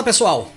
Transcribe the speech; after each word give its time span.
Fala 0.00 0.06
pessoal, 0.06 0.50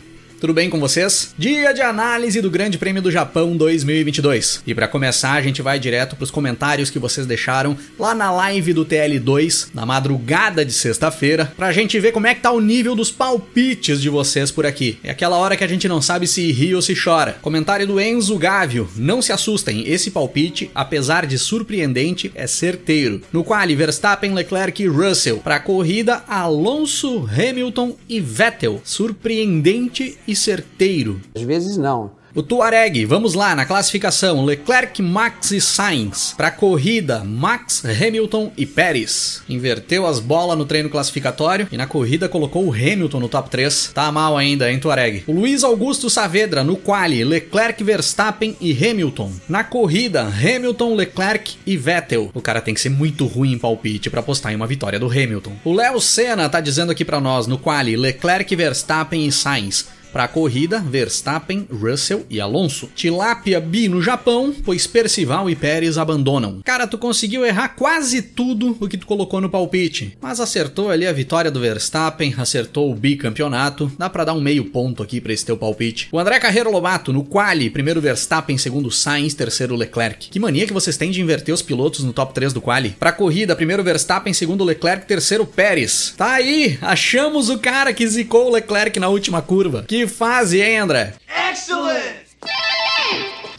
tudo 0.43 0.53
bem 0.53 0.69
com 0.69 0.77
vocês? 0.77 1.33
Dia 1.37 1.71
de 1.71 1.81
análise 1.81 2.41
do 2.41 2.51
Grande 2.51 2.77
Prêmio 2.77 3.01
do 3.01 3.09
Japão 3.09 3.55
2022. 3.55 4.61
E 4.67 4.75
para 4.75 4.89
começar, 4.89 5.35
a 5.35 5.41
gente 5.41 5.61
vai 5.61 5.79
direto 5.79 6.17
para 6.17 6.25
os 6.25 6.29
comentários 6.29 6.89
que 6.89 6.99
vocês 6.99 7.25
deixaram 7.25 7.77
lá 7.97 8.13
na 8.13 8.29
live 8.29 8.73
do 8.73 8.85
TL2 8.85 9.69
na 9.73 9.85
madrugada 9.85 10.65
de 10.65 10.73
sexta-feira, 10.73 11.53
pra 11.55 11.71
gente 11.71 11.97
ver 11.97 12.11
como 12.11 12.27
é 12.27 12.35
que 12.35 12.41
tá 12.41 12.51
o 12.51 12.59
nível 12.59 12.93
dos 12.93 13.09
palpites 13.09 14.01
de 14.01 14.09
vocês 14.09 14.51
por 14.51 14.65
aqui. 14.65 14.99
É 15.01 15.11
aquela 15.11 15.37
hora 15.37 15.55
que 15.55 15.63
a 15.63 15.67
gente 15.67 15.87
não 15.87 16.01
sabe 16.01 16.27
se 16.27 16.51
ri 16.51 16.75
ou 16.75 16.81
se 16.81 16.93
chora. 16.93 17.37
Comentário 17.41 17.87
do 17.87 17.97
Enzo 17.97 18.37
Gávio: 18.37 18.89
"Não 18.97 19.21
se 19.21 19.31
assustem, 19.31 19.87
esse 19.87 20.11
palpite, 20.11 20.69
apesar 20.75 21.25
de 21.25 21.39
surpreendente, 21.39 22.33
é 22.35 22.47
certeiro. 22.47 23.21
No 23.31 23.45
quali 23.45 23.77
Verstappen, 23.77 24.33
Leclerc 24.33 24.83
e 24.83 24.87
Russell. 24.87 25.37
Para 25.37 25.61
corrida, 25.61 26.21
Alonso, 26.27 27.29
Hamilton 27.31 27.95
e 28.09 28.19
Vettel. 28.19 28.81
Surpreendente 28.83 30.17
e 30.27 30.32
certeiro. 30.35 31.21
Às 31.35 31.43
vezes 31.43 31.77
não. 31.77 32.11
O 32.35 32.41
Tuareg, 32.41 33.05
vamos 33.05 33.35
lá 33.35 33.55
na 33.55 33.63
classificação: 33.63 34.43
Leclerc, 34.43 34.99
Max 35.03 35.51
e 35.51 35.61
Sainz. 35.61 36.33
Para 36.35 36.49
corrida, 36.49 37.23
Max, 37.23 37.83
Hamilton 37.85 38.51
e 38.57 38.65
Pérez. 38.65 39.43
Inverteu 39.47 40.07
as 40.07 40.19
bolas 40.19 40.57
no 40.57 40.65
treino 40.65 40.89
classificatório 40.89 41.67
e 41.71 41.77
na 41.77 41.85
corrida 41.85 42.27
colocou 42.27 42.65
o 42.65 42.73
Hamilton 42.73 43.19
no 43.19 43.29
top 43.29 43.51
3. 43.51 43.91
Tá 43.93 44.11
mal 44.11 44.35
ainda, 44.35 44.71
hein, 44.71 44.79
Tuareg? 44.79 45.23
O 45.27 45.31
Luiz 45.31 45.63
Augusto 45.63 46.09
Saavedra 46.09 46.63
no 46.63 46.75
quali, 46.75 47.23
Leclerc, 47.23 47.83
Verstappen 47.83 48.57
e 48.59 48.71
Hamilton. 48.71 49.31
Na 49.47 49.63
corrida, 49.63 50.23
Hamilton, 50.23 50.95
Leclerc 50.95 51.57
e 51.67 51.77
Vettel. 51.77 52.31
O 52.33 52.41
cara 52.41 52.61
tem 52.61 52.73
que 52.73 52.81
ser 52.81 52.89
muito 52.89 53.27
ruim 53.27 53.53
em 53.53 53.59
palpite 53.59 54.09
para 54.09 54.21
apostar 54.21 54.51
em 54.51 54.55
uma 54.55 54.65
vitória 54.65 54.99
do 54.99 55.05
Hamilton. 55.05 55.53
O 55.63 55.71
Léo 55.71 56.01
Senna 56.01 56.49
tá 56.49 56.59
dizendo 56.59 56.91
aqui 56.91 57.05
para 57.05 57.21
nós 57.21 57.45
no 57.45 57.59
quali, 57.59 57.95
Leclerc, 57.95 58.55
Verstappen 58.55 59.27
e 59.27 59.31
Sainz. 59.31 59.92
Para 60.13 60.25
a 60.25 60.27
corrida, 60.27 60.79
Verstappen, 60.79 61.67
Russell 61.71 62.23
e 62.29 62.39
Alonso. 62.39 62.87
Tilápia 62.93 63.59
bi 63.59 63.89
no 63.89 63.99
Japão, 63.99 64.53
pois 64.63 64.85
Percival 64.85 65.49
e 65.49 65.55
Pérez 65.55 65.97
abandonam. 65.97 66.61
Cara, 66.63 66.85
tu 66.85 66.99
conseguiu 66.99 67.43
errar 67.43 67.69
quase 67.69 68.21
tudo 68.21 68.77
o 68.79 68.87
que 68.87 68.95
tu 68.95 69.07
colocou 69.07 69.41
no 69.41 69.49
palpite, 69.49 70.15
mas 70.21 70.39
acertou 70.39 70.91
ali 70.91 71.07
a 71.07 71.11
vitória 71.11 71.49
do 71.49 71.59
Verstappen, 71.59 72.35
acertou 72.37 72.91
o 72.91 72.95
bicampeonato. 72.95 73.91
Dá 73.97 74.07
para 74.07 74.25
dar 74.25 74.33
um 74.33 74.39
meio 74.41 74.65
ponto 74.65 75.01
aqui 75.01 75.19
para 75.19 75.33
esse 75.33 75.43
teu 75.43 75.57
palpite. 75.57 76.09
O 76.11 76.19
André 76.19 76.39
Carreiro 76.39 76.71
Lobato 76.71 77.11
no 77.11 77.23
quali, 77.23 77.71
primeiro 77.71 77.99
Verstappen, 77.99 78.55
segundo 78.55 78.91
Sainz, 78.91 79.33
terceiro 79.33 79.75
Leclerc. 79.75 80.29
Que 80.29 80.39
mania 80.39 80.67
que 80.67 80.73
vocês 80.73 80.95
têm 80.95 81.09
de 81.09 81.21
inverter 81.21 81.55
os 81.55 81.63
pilotos 81.63 82.03
no 82.03 82.13
top 82.13 82.35
3 82.35 82.53
do 82.53 82.61
quali. 82.61 82.91
Para 82.91 83.11
corrida, 83.11 83.55
primeiro 83.55 83.83
Verstappen, 83.83 84.31
segundo 84.31 84.63
Leclerc, 84.63 85.07
terceiro 85.07 85.43
Pérez. 85.43 86.13
Tá 86.15 86.33
aí, 86.33 86.77
achamos 86.83 87.49
o 87.49 87.57
cara 87.57 87.91
que 87.91 88.07
zicou 88.07 88.47
o 88.47 88.51
Leclerc 88.51 88.99
na 88.99 89.09
última 89.09 89.41
curva. 89.41 89.83
Que 89.87 90.02
fase, 90.07 90.61
hein, 90.61 90.79
André? 90.79 91.13
Excellent! 91.51 92.23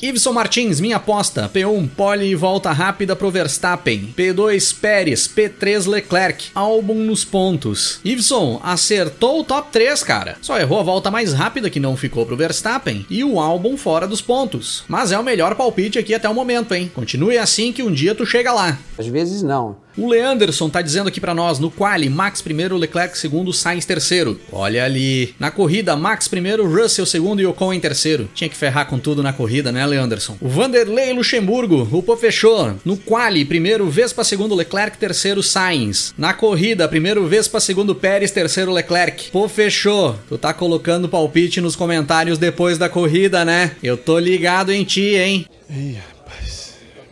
Iveson 0.04 0.34
Martins, 0.34 0.80
minha 0.80 0.96
aposta. 0.96 1.48
P1, 1.48 1.88
pole 1.96 2.26
e 2.26 2.34
volta 2.34 2.70
rápida 2.72 3.16
pro 3.16 3.30
Verstappen. 3.30 4.12
P2, 4.14 4.78
Pérez. 4.78 5.26
P3, 5.26 5.88
Leclerc. 5.88 6.50
Álbum 6.54 6.96
nos 6.96 7.24
pontos. 7.24 8.00
Iveson 8.04 8.60
acertou 8.62 9.40
o 9.40 9.44
top 9.44 9.70
3, 9.72 10.02
cara. 10.02 10.36
Só 10.42 10.58
errou 10.58 10.78
a 10.78 10.82
volta 10.82 11.10
mais 11.10 11.32
rápida 11.32 11.70
que 11.70 11.80
não 11.80 11.96
ficou 11.96 12.26
pro 12.26 12.36
Verstappen 12.36 13.06
e 13.08 13.24
o 13.24 13.40
álbum 13.40 13.78
fora 13.78 14.06
dos 14.06 14.20
pontos. 14.20 14.84
Mas 14.88 15.10
é 15.10 15.18
o 15.18 15.24
melhor 15.24 15.54
palpite 15.54 15.98
aqui 15.98 16.14
até 16.14 16.28
o 16.28 16.34
momento, 16.34 16.74
hein? 16.74 16.92
Continue 16.94 17.38
assim 17.38 17.72
que 17.72 17.82
um 17.82 17.90
dia 17.90 18.14
tu 18.14 18.26
chega 18.26 18.52
lá. 18.52 18.78
Às 18.98 19.06
vezes 19.06 19.42
não. 19.42 19.83
O 19.96 20.08
Leanderson 20.08 20.68
tá 20.68 20.82
dizendo 20.82 21.08
aqui 21.08 21.20
para 21.20 21.34
nós, 21.34 21.58
no 21.58 21.70
quali, 21.70 22.08
Max 22.08 22.42
primeiro, 22.42 22.76
Leclerc 22.76 23.16
segundo, 23.16 23.52
Sainz 23.52 23.84
terceiro. 23.84 24.40
Olha 24.52 24.84
ali. 24.84 25.34
Na 25.38 25.50
corrida, 25.50 25.96
Max 25.96 26.26
primeiro, 26.26 26.68
Russell 26.68 27.06
segundo 27.06 27.40
e 27.40 27.46
Ocon 27.46 27.72
em 27.72 27.80
terceiro. 27.80 28.28
Tinha 28.34 28.48
que 28.48 28.56
ferrar 28.56 28.86
com 28.86 28.98
tudo 28.98 29.22
na 29.22 29.32
corrida, 29.32 29.70
né, 29.70 29.86
Leanderson? 29.86 30.36
O 30.40 30.48
Vanderlei 30.48 31.12
Luxemburgo, 31.12 31.88
o 31.92 32.02
Pô 32.02 32.16
fechou. 32.16 32.74
No 32.84 32.96
quali, 32.96 33.44
primeiro, 33.44 33.88
Vespa 33.88 34.24
segundo, 34.24 34.54
Leclerc 34.54 34.98
terceiro, 34.98 35.42
Sainz. 35.42 36.12
Na 36.18 36.34
corrida, 36.34 36.88
primeiro, 36.88 37.26
Vespa 37.26 37.60
segundo, 37.60 37.94
Pérez 37.94 38.30
terceiro, 38.30 38.72
Leclerc. 38.72 39.30
Pô 39.30 39.48
fechou. 39.48 40.16
Tu 40.28 40.36
tá 40.36 40.52
colocando 40.52 41.08
palpite 41.08 41.60
nos 41.60 41.76
comentários 41.76 42.36
depois 42.36 42.78
da 42.78 42.88
corrida, 42.88 43.44
né? 43.44 43.72
Eu 43.82 43.96
tô 43.96 44.18
ligado 44.18 44.72
em 44.72 44.84
ti, 44.84 45.14
hein? 45.16 45.46
Ih. 45.70 46.13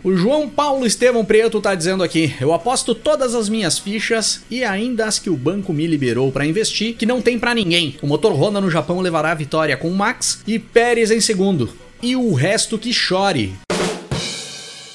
O 0.05 0.17
João 0.17 0.49
Paulo 0.49 0.85
Estevão 0.85 1.25
Preto 1.25 1.61
tá 1.61 1.77
dizendo 1.77 2.03
aqui: 2.03 2.35
Eu 2.41 2.53
aposto 2.53 2.93
todas 2.93 3.37
as 3.37 3.49
minhas 3.49 3.79
fichas 3.79 4.43
e 4.51 4.65
ainda 4.65 5.07
as 5.07 5.21
que 5.21 5.31
o 5.31 5.37
banco 5.37 5.73
me 5.73 5.87
liberou 5.87 6.33
para 6.33 6.45
investir, 6.45 6.95
que 6.97 7.07
não 7.07 7.23
tem 7.23 7.39
para 7.39 7.55
ninguém. 7.55 7.95
O 8.03 8.07
motor 8.09 8.33
Honda 8.33 8.61
no 8.61 8.69
Japão 8.69 9.01
levará 9.01 9.31
a 9.31 9.37
vitória 9.37 9.77
com 9.77 9.91
Max 9.91 10.43
e 10.45 10.59
Pérez 10.59 11.13
em 11.13 11.21
segundo. 11.21 11.71
E 12.03 12.17
o 12.17 12.35
resto 12.35 12.77
que 12.79 12.93
chore. 12.93 13.55